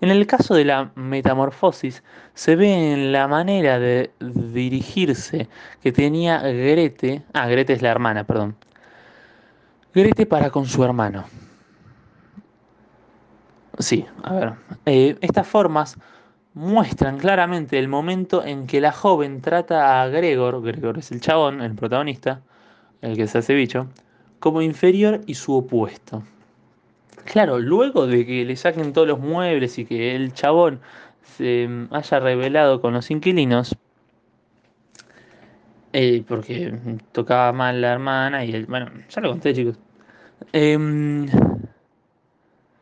En 0.00 0.10
el 0.10 0.26
caso 0.26 0.54
de 0.54 0.64
la 0.64 0.90
metamorfosis, 0.94 2.02
se 2.34 2.56
ve 2.56 2.92
en 2.92 3.12
la 3.12 3.28
manera 3.28 3.78
de 3.78 4.10
dirigirse 4.18 5.48
que 5.82 5.92
tenía 5.92 6.38
Grete, 6.40 7.22
ah, 7.34 7.46
Grete 7.48 7.74
es 7.74 7.82
la 7.82 7.90
hermana, 7.90 8.24
perdón, 8.24 8.56
Grete 9.94 10.24
para 10.24 10.50
con 10.50 10.64
su 10.66 10.82
hermano. 10.84 11.24
Sí, 13.78 14.06
a 14.22 14.32
ver, 14.32 14.52
eh, 14.86 15.16
estas 15.20 15.46
formas 15.46 15.96
muestran 16.54 17.18
claramente 17.18 17.78
el 17.78 17.88
momento 17.88 18.44
en 18.44 18.66
que 18.66 18.80
la 18.80 18.92
joven 18.92 19.40
trata 19.40 20.02
a 20.02 20.08
Gregor, 20.08 20.62
Gregor 20.62 20.98
es 20.98 21.12
el 21.12 21.20
chabón, 21.20 21.60
el 21.60 21.74
protagonista, 21.74 22.40
el 23.02 23.16
que 23.16 23.26
se 23.26 23.38
hace 23.38 23.54
bicho, 23.54 23.86
como 24.38 24.62
inferior 24.62 25.20
y 25.26 25.34
su 25.34 25.54
opuesto. 25.54 26.22
Claro, 27.30 27.60
luego 27.60 28.08
de 28.08 28.26
que 28.26 28.44
le 28.44 28.56
saquen 28.56 28.92
todos 28.92 29.06
los 29.06 29.20
muebles 29.20 29.78
y 29.78 29.84
que 29.84 30.16
el 30.16 30.32
chabón 30.32 30.80
se 31.22 31.68
haya 31.92 32.18
revelado 32.18 32.80
con 32.80 32.92
los 32.92 33.08
inquilinos, 33.08 33.76
eh, 35.92 36.24
porque 36.26 36.74
tocaba 37.12 37.52
mal 37.52 37.80
la 37.80 37.92
hermana 37.92 38.44
y 38.44 38.52
él, 38.52 38.66
bueno, 38.66 38.90
ya 39.08 39.20
lo 39.20 39.30
conté 39.30 39.54
chicos, 39.54 39.78
em, 40.52 41.28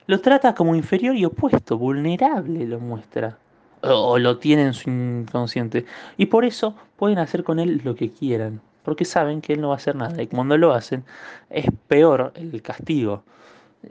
lo 0.06 0.18
trata 0.22 0.54
como 0.54 0.74
inferior 0.74 1.14
y 1.14 1.26
opuesto, 1.26 1.76
vulnerable 1.76 2.66
lo 2.66 2.80
muestra, 2.80 3.36
o, 3.82 4.18
lo 4.18 4.38
tiene 4.38 4.62
en 4.62 4.72
su 4.72 4.88
inconsciente, 4.88 5.84
y 6.16 6.24
por 6.24 6.46
eso 6.46 6.74
pueden 6.96 7.18
hacer 7.18 7.44
con 7.44 7.58
él 7.58 7.82
lo 7.84 7.94
que 7.94 8.10
quieran, 8.10 8.62
porque 8.82 9.04
saben 9.04 9.42
que 9.42 9.52
él 9.52 9.60
no 9.60 9.68
va 9.68 9.74
a 9.74 9.76
hacer 9.76 9.94
nada, 9.94 10.22
y 10.22 10.26
cuando 10.26 10.56
lo 10.56 10.72
hacen 10.72 11.04
es 11.50 11.66
peor 11.86 12.32
el 12.34 12.62
castigo 12.62 13.24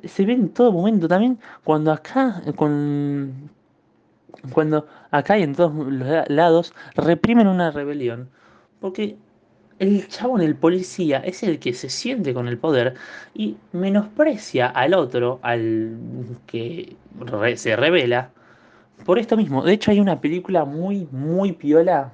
se 0.05 0.25
ve 0.25 0.33
en 0.33 0.49
todo 0.49 0.71
momento 0.71 1.07
también 1.07 1.39
cuando 1.63 1.91
acá 1.91 2.41
con 2.55 3.49
cuando 4.51 4.87
acá 5.11 5.37
y 5.37 5.43
en 5.43 5.55
todos 5.55 5.73
los 5.73 6.29
lados 6.29 6.73
reprimen 6.95 7.47
una 7.47 7.71
rebelión 7.71 8.29
porque 8.79 9.17
el 9.79 10.07
chabón, 10.07 10.41
el 10.41 10.55
policía, 10.55 11.19
es 11.19 11.43
el 11.43 11.59
que 11.59 11.73
se 11.73 11.89
siente 11.89 12.33
con 12.33 12.47
el 12.47 12.57
poder 12.57 12.95
y 13.35 13.57
menosprecia 13.73 14.67
al 14.67 14.93
otro, 14.93 15.39
al 15.43 15.97
que 16.47 16.95
se 17.55 17.75
revela, 17.75 18.31
por 19.05 19.19
esto 19.19 19.37
mismo. 19.37 19.63
De 19.63 19.73
hecho, 19.73 19.91
hay 19.91 19.99
una 19.99 20.19
película 20.19 20.65
muy, 20.65 21.07
muy 21.11 21.51
piola, 21.51 22.13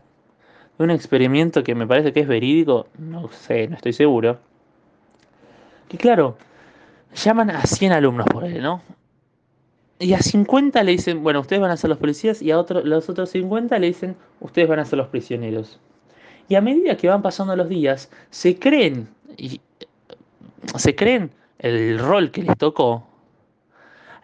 un 0.78 0.92
experimento 0.92 1.64
que 1.64 1.76
me 1.76 1.88
parece 1.88 2.12
que 2.12 2.22
es 2.22 2.28
verídico, 2.28 2.88
no 2.98 3.30
sé, 3.30 3.68
no 3.68 3.78
estoy 3.78 3.94
seguro. 3.94 4.40
Que 5.88 5.98
claro, 5.98 6.38
llaman 7.14 7.52
a 7.52 7.64
100 7.64 7.92
alumnos 7.92 8.26
por 8.28 8.46
él, 8.46 8.62
¿no? 8.62 8.82
Y 10.00 10.14
a 10.14 10.20
50 10.20 10.84
le 10.84 10.92
dicen, 10.92 11.24
bueno, 11.24 11.40
ustedes 11.40 11.62
van 11.62 11.72
a 11.72 11.78
ser 11.78 11.90
los 11.90 12.00
policías 12.00 12.42
y 12.42 12.52
a 12.52 12.56
los 12.56 13.10
otros 13.10 13.30
50 13.30 13.78
le 13.80 13.88
dicen, 13.88 14.16
ustedes 14.42 14.68
van 14.68 14.80
a 14.80 14.86
ser 14.86 14.98
los 14.98 15.08
prisioneros. 15.08 15.80
Y 16.50 16.56
a 16.56 16.62
medida 16.62 16.98
que 16.98 17.08
van 17.08 17.22
pasando 17.22 17.56
los 17.56 17.70
días, 17.70 18.10
se 18.30 18.60
creen, 18.60 19.08
y, 19.38 19.62
se 20.76 20.96
creen 20.96 21.32
el 21.60 22.00
rol 22.00 22.32
que 22.32 22.44
les 22.44 22.58
tocó 22.58 23.08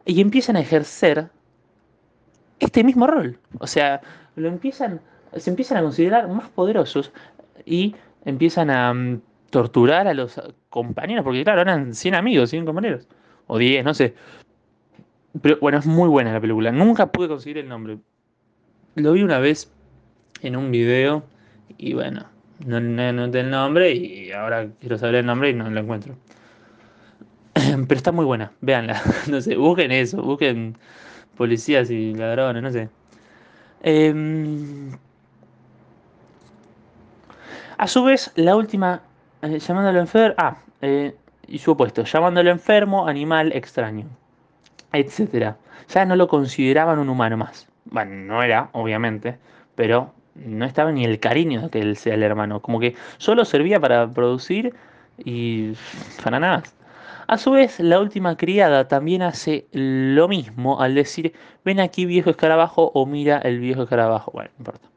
y 0.06 0.22
empiezan 0.22 0.56
a 0.56 0.62
ejercer 0.62 1.30
este 2.60 2.84
mismo 2.84 3.08
rol. 3.08 3.40
O 3.60 3.68
sea, 3.68 4.02
lo 4.36 4.48
empiezan, 4.48 5.00
se 5.38 5.50
empiezan 5.50 5.78
a 5.78 5.82
considerar 5.82 6.28
más 6.28 6.50
poderosos 6.50 7.12
y 7.66 7.96
empiezan 8.26 8.70
a 8.70 8.94
mm, 8.94 9.22
torturar 9.50 10.08
a 10.08 10.14
los 10.14 10.42
compañeros, 10.70 11.24
porque 11.24 11.44
claro, 11.44 11.62
eran 11.62 11.94
100 11.94 12.16
amigos, 12.16 12.50
100 12.50 12.66
compañeros, 12.66 13.08
o 13.48 13.58
10, 13.58 13.84
no 13.84 13.94
sé. 13.94 14.16
Pero 15.42 15.58
bueno, 15.62 15.78
es 15.78 15.86
muy 15.86 16.10
buena 16.10 16.34
la 16.34 16.42
película. 16.42 16.72
Nunca 16.72 17.12
pude 17.12 17.28
conseguir 17.28 17.60
el 17.60 17.70
nombre. 17.70 17.98
Lo 18.96 19.14
vi 19.14 19.24
una 19.24 19.40
vez 19.40 19.72
en 20.42 20.56
un 20.56 20.72
video 20.72 21.24
y 21.78 21.94
bueno, 21.94 22.26
no, 22.66 22.80
no 22.80 23.26
el 23.26 23.50
nombre 23.50 23.94
y 23.94 24.32
ahora 24.32 24.68
quiero 24.80 24.98
saber 24.98 25.16
el 25.16 25.26
nombre 25.26 25.50
y 25.52 25.54
no 25.54 25.70
lo 25.70 25.80
encuentro. 25.80 26.16
Pero 27.54 27.96
está 27.96 28.12
muy 28.12 28.26
buena, 28.26 28.52
véanla. 28.62 29.02
No 29.28 29.42
sé, 29.42 29.56
busquen 29.56 29.92
eso, 29.92 30.22
busquen 30.22 30.78
policías 31.38 31.90
y 31.90 32.14
ladrones, 32.14 32.64
no 32.64 32.72
sé. 32.72 32.90
Em, 33.82 34.92
a 37.78 37.88
su 37.88 38.04
vez, 38.04 38.32
la 38.36 38.58
última 38.58 39.02
eh, 39.42 39.60
llamándolo 39.60 40.00
enfermo. 40.00 40.36
Ah, 40.38 40.58
eh, 40.82 41.16
y 41.48 41.60
su 41.60 41.72
opuesto, 41.72 42.04
llamándolo 42.04 42.52
enfermo, 42.52 43.08
animal, 43.08 43.52
extraño, 43.54 44.06
etc. 44.94 45.56
Ya 45.88 46.06
no 46.06 46.16
lo 46.16 46.28
consideraban 46.28 47.00
un 47.00 47.10
humano 47.10 47.38
más. 47.38 47.68
Bueno, 47.86 48.16
no 48.16 48.44
era, 48.44 48.70
obviamente, 48.74 49.38
pero 49.76 50.14
no 50.36 50.66
estaba 50.66 50.92
ni 50.92 51.06
el 51.06 51.20
cariño 51.20 51.62
de 51.62 51.70
que 51.70 51.80
él 51.80 51.98
sea 51.98 52.14
el 52.14 52.24
hermano. 52.24 52.62
Como 52.62 52.80
que 52.80 52.96
solo 53.18 53.46
servía 53.46 53.80
para 53.80 54.08
producir 54.10 54.74
y 55.18 55.74
para 56.24 56.40
nada 56.40 56.64
A 57.28 57.38
su 57.38 57.52
vez, 57.52 57.80
la 57.80 58.00
última 58.00 58.38
criada 58.38 58.88
también 58.88 59.22
hace 59.22 59.68
lo 59.72 60.28
mismo 60.28 60.82
al 60.82 60.96
decir, 60.96 61.34
ven 61.66 61.80
aquí 61.80 62.06
viejo 62.06 62.30
escarabajo 62.30 62.92
o 62.94 63.06
mira 63.06 63.40
el 63.40 63.60
viejo 63.60 63.84
escarabajo. 63.84 64.32
Bueno, 64.32 64.52
no 64.58 64.62
importa. 64.62 64.88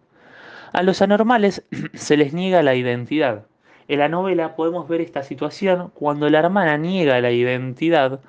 A 0.72 0.82
los 0.82 1.02
anormales 1.02 1.64
se 1.94 2.16
les 2.16 2.32
niega 2.34 2.62
la 2.62 2.74
identidad. 2.74 3.46
En 3.92 3.98
la 3.98 4.08
novela 4.08 4.56
podemos 4.56 4.88
ver 4.88 5.02
esta 5.02 5.22
situación 5.22 5.90
cuando 5.92 6.30
la 6.30 6.38
hermana 6.38 6.78
niega 6.78 7.20
la 7.20 7.30
identidad 7.30 8.20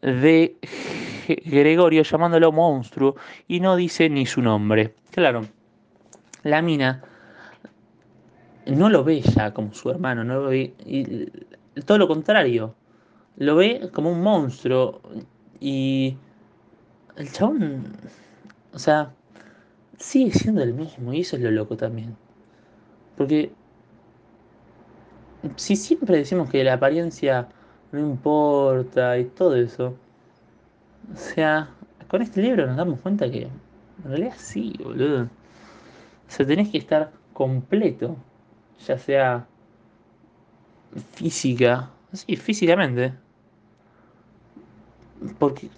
de 0.00 0.56
Gregorio 1.44 2.02
llamándolo 2.02 2.50
monstruo 2.50 3.14
y 3.46 3.60
no 3.60 3.76
dice 3.76 4.08
ni 4.08 4.24
su 4.24 4.40
nombre. 4.40 4.94
Claro, 5.10 5.42
la 6.44 6.62
mina 6.62 7.02
no 8.64 8.88
lo 8.88 9.04
ve 9.04 9.20
ya 9.20 9.52
como 9.52 9.74
su 9.74 9.90
hermano, 9.90 10.24
no 10.24 10.40
lo 10.40 10.48
ve, 10.48 10.72
y 10.86 11.26
todo 11.82 11.98
lo 11.98 12.08
contrario, 12.08 12.74
lo 13.36 13.54
ve 13.54 13.90
como 13.92 14.10
un 14.10 14.22
monstruo 14.22 15.02
y 15.60 16.16
el 17.16 17.30
chabón, 17.32 17.84
o 18.72 18.78
sea, 18.78 19.12
sigue 19.98 20.30
siendo 20.30 20.62
el 20.62 20.72
mismo 20.72 21.12
y 21.12 21.20
eso 21.20 21.36
es 21.36 21.42
lo 21.42 21.50
loco 21.50 21.76
también. 21.76 22.16
Porque 23.14 23.52
si 25.56 25.76
siempre 25.76 26.16
decimos 26.16 26.50
que 26.50 26.64
la 26.64 26.74
apariencia 26.74 27.48
no 27.92 28.00
importa 28.00 29.18
y 29.18 29.26
todo 29.26 29.56
eso, 29.56 29.94
o 31.12 31.16
sea, 31.16 31.70
con 32.08 32.22
este 32.22 32.42
libro 32.42 32.66
nos 32.66 32.76
damos 32.76 33.00
cuenta 33.00 33.30
que 33.30 33.42
en 33.42 33.50
realidad 34.04 34.34
sí, 34.36 34.74
boludo. 34.82 35.24
O 35.24 35.28
sea, 36.30 36.46
tenés 36.46 36.68
que 36.70 36.78
estar 36.78 37.12
completo, 37.32 38.16
ya 38.86 38.98
sea 38.98 39.46
física, 41.12 41.90
sí, 42.12 42.36
físicamente. 42.36 43.14
Porque 45.38 45.70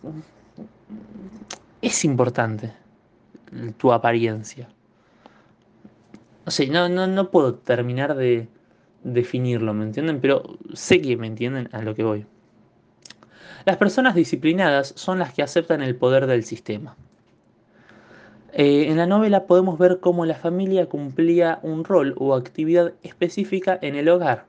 es 1.82 2.04
importante 2.04 2.72
tu 3.76 3.92
apariencia. 3.92 4.68
No 6.44 6.50
sé, 6.50 6.66
no, 6.66 6.88
no, 6.88 7.06
no 7.06 7.30
puedo 7.30 7.54
terminar 7.54 8.16
de, 8.16 8.48
definirlo, 9.04 9.74
¿me 9.74 9.84
entienden? 9.84 10.20
Pero 10.20 10.58
sé 10.72 11.00
que 11.00 11.16
me 11.16 11.26
entienden 11.26 11.68
a 11.72 11.82
lo 11.82 11.94
que 11.94 12.02
voy. 12.02 12.26
Las 13.64 13.76
personas 13.76 14.14
disciplinadas 14.14 14.94
son 14.96 15.18
las 15.18 15.34
que 15.34 15.42
aceptan 15.42 15.82
el 15.82 15.96
poder 15.96 16.26
del 16.26 16.44
sistema. 16.44 16.96
Eh, 18.52 18.86
en 18.88 18.96
la 18.96 19.06
novela 19.06 19.44
podemos 19.44 19.78
ver 19.78 20.00
cómo 20.00 20.24
la 20.24 20.34
familia 20.34 20.86
cumplía 20.86 21.58
un 21.62 21.84
rol 21.84 22.14
o 22.16 22.34
actividad 22.34 22.94
específica 23.02 23.78
en 23.82 23.94
el 23.94 24.08
hogar. 24.08 24.46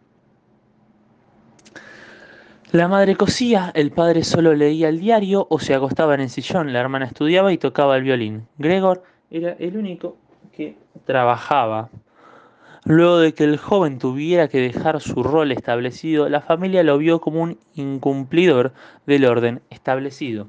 La 2.72 2.88
madre 2.88 3.16
cosía, 3.16 3.72
el 3.74 3.92
padre 3.92 4.24
solo 4.24 4.54
leía 4.54 4.90
el 4.90 5.00
diario 5.00 5.48
o 5.50 5.60
se 5.60 5.74
acostaba 5.74 6.14
en 6.14 6.22
el 6.22 6.30
sillón, 6.30 6.72
la 6.72 6.80
hermana 6.80 7.06
estudiaba 7.06 7.52
y 7.52 7.58
tocaba 7.58 7.98
el 7.98 8.04
violín. 8.04 8.48
Gregor 8.60 9.04
era 9.32 9.54
el 9.54 9.76
único 9.76 10.18
que 10.52 10.78
trabajaba. 11.06 11.90
Luego 12.86 13.20
de 13.20 13.34
que 13.34 13.44
el 13.44 13.58
joven 13.58 14.00
tuviera 14.00 14.48
que 14.48 14.60
dejar 14.60 15.02
su 15.02 15.22
rol 15.24 15.52
establecido, 15.52 16.30
la 16.30 16.42
familia 16.42 16.84
lo 16.84 16.98
vio 16.98 17.20
como 17.20 17.42
un 17.42 17.58
incumplidor 17.76 18.74
del 19.06 19.26
orden 19.26 19.62
establecido. 19.70 20.48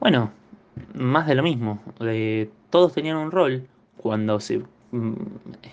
Bueno, 0.00 0.30
más 0.94 1.26
de 1.26 1.34
lo 1.34 1.42
mismo. 1.42 1.80
todos 2.70 2.92
tenían 2.92 3.16
un 3.16 3.30
rol 3.30 3.66
cuando 3.96 4.40
se 4.40 4.62
mm, 4.90 5.12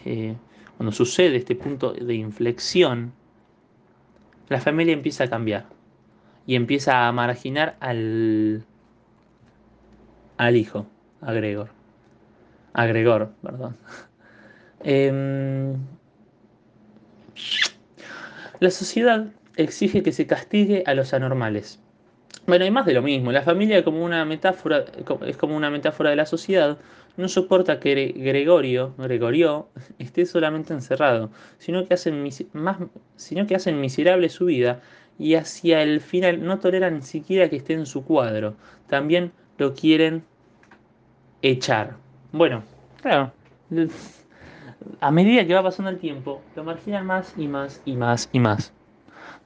eh, 0.06 0.36
cuando 0.78 0.92
sucede 0.92 1.38
este 1.38 1.56
punto 1.56 1.94
de 1.94 2.16
inflexión 2.16 3.14
la 4.50 4.60
familia 4.60 4.94
empieza 4.94 5.26
a 5.26 5.30
cambiar 5.30 5.66
y 6.46 6.56
empieza 6.56 7.08
a 7.08 7.12
marginar 7.12 7.78
al, 7.80 8.66
al 10.38 10.58
hijo, 10.58 10.86
a 11.22 11.32
Gregor. 11.32 11.83
A 12.74 12.86
Gregor, 12.86 13.32
perdón. 13.42 13.78
Em, 14.84 15.76
la 18.60 18.72
sociedad 18.72 19.28
exige 19.56 20.04
que 20.04 20.12
se 20.12 20.28
castigue 20.28 20.84
a 20.86 20.94
los 20.94 21.14
anormales. 21.14 21.80
Bueno, 22.46 22.66
hay 22.66 22.72
más 22.72 22.86
de 22.86 22.94
lo 22.94 23.02
mismo. 23.02 23.32
La 23.32 23.42
familia 23.42 23.84
como 23.84 24.04
una 24.04 24.26
metáfora, 24.26 24.84
es 25.26 25.38
como 25.38 25.56
una 25.56 25.70
metáfora 25.70 26.10
de 26.10 26.18
la 26.18 26.26
sociedad. 26.26 26.78
No 27.16 27.30
soporta 27.30 27.80
que 27.80 28.14
Gregorio, 28.18 28.94
Gregorio 28.98 29.70
esté 30.00 30.26
solamente 30.26 30.74
encerrado, 30.74 31.32
sino 31.58 31.88
que, 31.88 31.94
hacen 31.94 32.28
más, 32.54 32.78
sino 33.16 33.48
que 33.48 33.56
hacen 33.56 33.80
miserable 33.80 34.30
su 34.30 34.46
vida 34.46 34.82
y 35.18 35.36
hacia 35.36 35.84
el 35.84 36.02
final 36.02 36.44
no 36.44 36.60
toleran 36.60 36.96
ni 36.96 37.02
siquiera 37.04 37.50
que 37.50 37.58
esté 37.58 37.74
en 37.74 37.86
su 37.86 38.04
cuadro. 38.04 38.56
También 38.88 39.32
lo 39.58 39.74
quieren 39.74 40.24
echar. 41.42 41.98
Bueno, 42.34 42.64
claro. 43.00 43.32
A 45.00 45.12
medida 45.12 45.46
que 45.46 45.54
va 45.54 45.62
pasando 45.62 45.92
el 45.92 46.00
tiempo, 46.00 46.42
lo 46.56 46.64
marginan 46.64 47.06
más 47.06 47.36
y 47.38 47.48
más 47.48 47.80
y 47.86 47.96
más 47.96 48.28
y 48.34 48.40
más. 48.40 48.74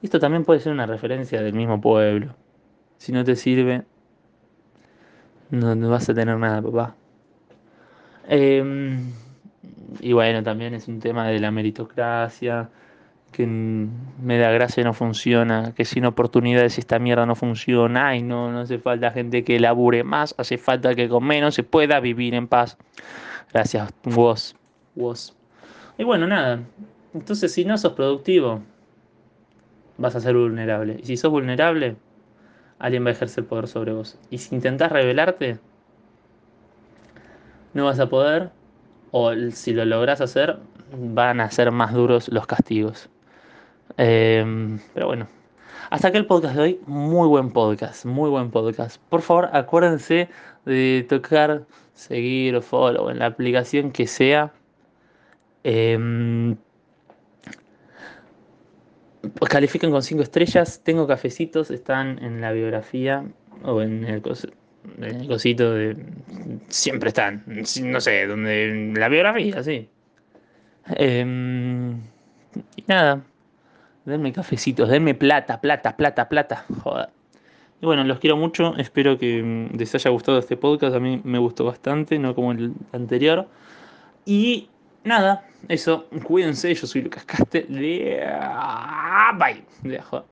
Esto 0.02 0.18
también 0.18 0.44
puede 0.44 0.60
ser 0.60 0.72
una 0.72 0.86
referencia 0.86 1.42
del 1.42 1.52
mismo 1.52 1.82
pueblo. 1.82 2.34
Si 2.96 3.12
no 3.12 3.24
te 3.24 3.36
sirve, 3.36 3.84
no, 5.50 5.90
vas 5.90 6.08
a 6.08 6.14
tener 6.14 6.38
nada, 6.38 6.62
papá. 6.62 6.94
Em, 8.26 9.12
y 10.00 10.14
bueno, 10.14 10.42
también 10.42 10.72
es 10.72 10.88
un 10.88 10.98
tema 10.98 11.28
de 11.28 11.40
la 11.40 11.50
meritocracia, 11.50 12.70
que 13.32 13.46
me 13.46 14.38
da 14.38 14.50
gracia 14.50 14.82
no 14.84 14.94
funciona, 14.94 15.72
que 15.74 15.84
sin 15.84 16.04
oportunidades 16.04 16.78
esta 16.78 16.98
mierda 16.98 17.26
no 17.26 17.34
funciona, 17.34 18.16
y 18.16 18.22
no, 18.22 18.50
no 18.50 18.60
hace 18.60 18.78
falta 18.78 19.10
gente 19.10 19.44
que 19.44 19.60
labure 19.60 20.04
más, 20.04 20.34
hace 20.38 20.58
falta 20.58 20.94
que 20.94 21.08
con 21.08 21.24
menos 21.24 21.54
se 21.54 21.62
pueda 21.62 22.00
vivir 22.00 22.34
en 22.34 22.48
paz. 22.48 22.76
Gracias, 23.52 23.92
vos, 24.04 24.56
vos. 24.94 25.36
Y 25.98 26.04
bueno, 26.04 26.26
nada, 26.26 26.60
entonces 27.14 27.52
si 27.52 27.64
no 27.64 27.76
sos 27.78 27.92
productivo, 27.92 28.62
vas 29.96 30.16
a 30.16 30.20
ser 30.20 30.34
vulnerable. 30.34 30.98
Y 31.02 31.06
si 31.06 31.16
sos 31.16 31.30
vulnerable, 31.30 31.96
alguien 32.78 33.04
va 33.04 33.08
a 33.10 33.12
ejercer 33.12 33.44
poder 33.46 33.68
sobre 33.68 33.92
vos. 33.92 34.18
Y 34.30 34.38
si 34.38 34.54
intentás 34.54 34.90
rebelarte, 34.92 35.58
no 37.74 37.84
vas 37.84 38.00
a 38.00 38.08
poder, 38.08 38.50
o 39.10 39.32
si 39.50 39.72
lo 39.72 39.84
logras 39.84 40.20
hacer, 40.20 40.58
van 40.96 41.40
a 41.40 41.50
ser 41.50 41.70
más 41.70 41.92
duros 41.92 42.28
los 42.28 42.46
castigos. 42.46 43.10
Em, 43.98 44.78
pero 44.94 45.08
bueno, 45.08 45.26
hasta 45.90 46.08
aquí 46.08 46.16
el 46.16 46.26
podcast 46.26 46.54
de 46.54 46.62
hoy. 46.62 46.80
Muy 46.86 47.26
buen 47.26 47.50
podcast, 47.50 48.04
muy 48.04 48.30
buen 48.30 48.50
podcast. 48.50 49.00
Por 49.08 49.22
favor, 49.22 49.50
acuérdense 49.52 50.28
de 50.64 51.04
tocar 51.08 51.66
seguir 51.94 52.54
o 52.54 52.62
follow 52.62 53.10
en 53.10 53.18
la 53.18 53.26
aplicación 53.26 53.90
que 53.90 54.06
sea. 54.06 54.52
Eh, 55.64 56.54
califiquen 59.48 59.90
con 59.90 60.02
5 60.02 60.22
estrellas. 60.22 60.80
Tengo 60.84 61.06
cafecitos, 61.06 61.72
están 61.72 62.22
en 62.22 62.40
la 62.40 62.52
biografía 62.52 63.24
o 63.64 63.82
en 63.82 64.04
el, 64.04 64.22
cosito 64.22 65.74
de. 65.74 65.96
Siempre 66.68 67.08
están, 67.08 67.42
no 67.46 68.00
sé, 68.00 68.26
donde. 68.26 68.70
En 68.70 68.94
la 68.94 69.08
biografía, 69.08 69.62
sí. 69.62 69.88
Em, 70.94 72.00
y 72.76 72.84
nada, 72.86 73.22
denme 74.08 74.32
cafecitos, 74.32 74.88
denme 74.88 75.14
plata, 75.14 75.60
plata, 75.60 75.96
plata, 75.96 76.28
plata. 76.28 76.64
Joder. 76.82 77.10
Y 77.80 77.86
bueno, 77.86 78.02
los 78.04 78.18
quiero 78.18 78.36
mucho. 78.36 78.76
Espero 78.76 79.18
que 79.18 79.68
les 79.72 79.94
haya 79.94 80.10
gustado 80.10 80.38
este 80.38 80.56
podcast. 80.56 80.96
A 80.96 81.00
mí 81.00 81.20
me 81.22 81.38
gustó 81.38 81.64
bastante, 81.64 82.18
no 82.18 82.34
como 82.34 82.52
el 82.52 82.72
anterior. 82.92 83.46
Y 84.24 84.68
nada, 85.04 85.44
eso, 85.68 86.06
cuídense, 86.24 86.74
yo 86.74 86.86
soy 86.86 87.02
Lucas 87.02 87.24
Castel. 87.24 87.66
Bye. 89.38 89.64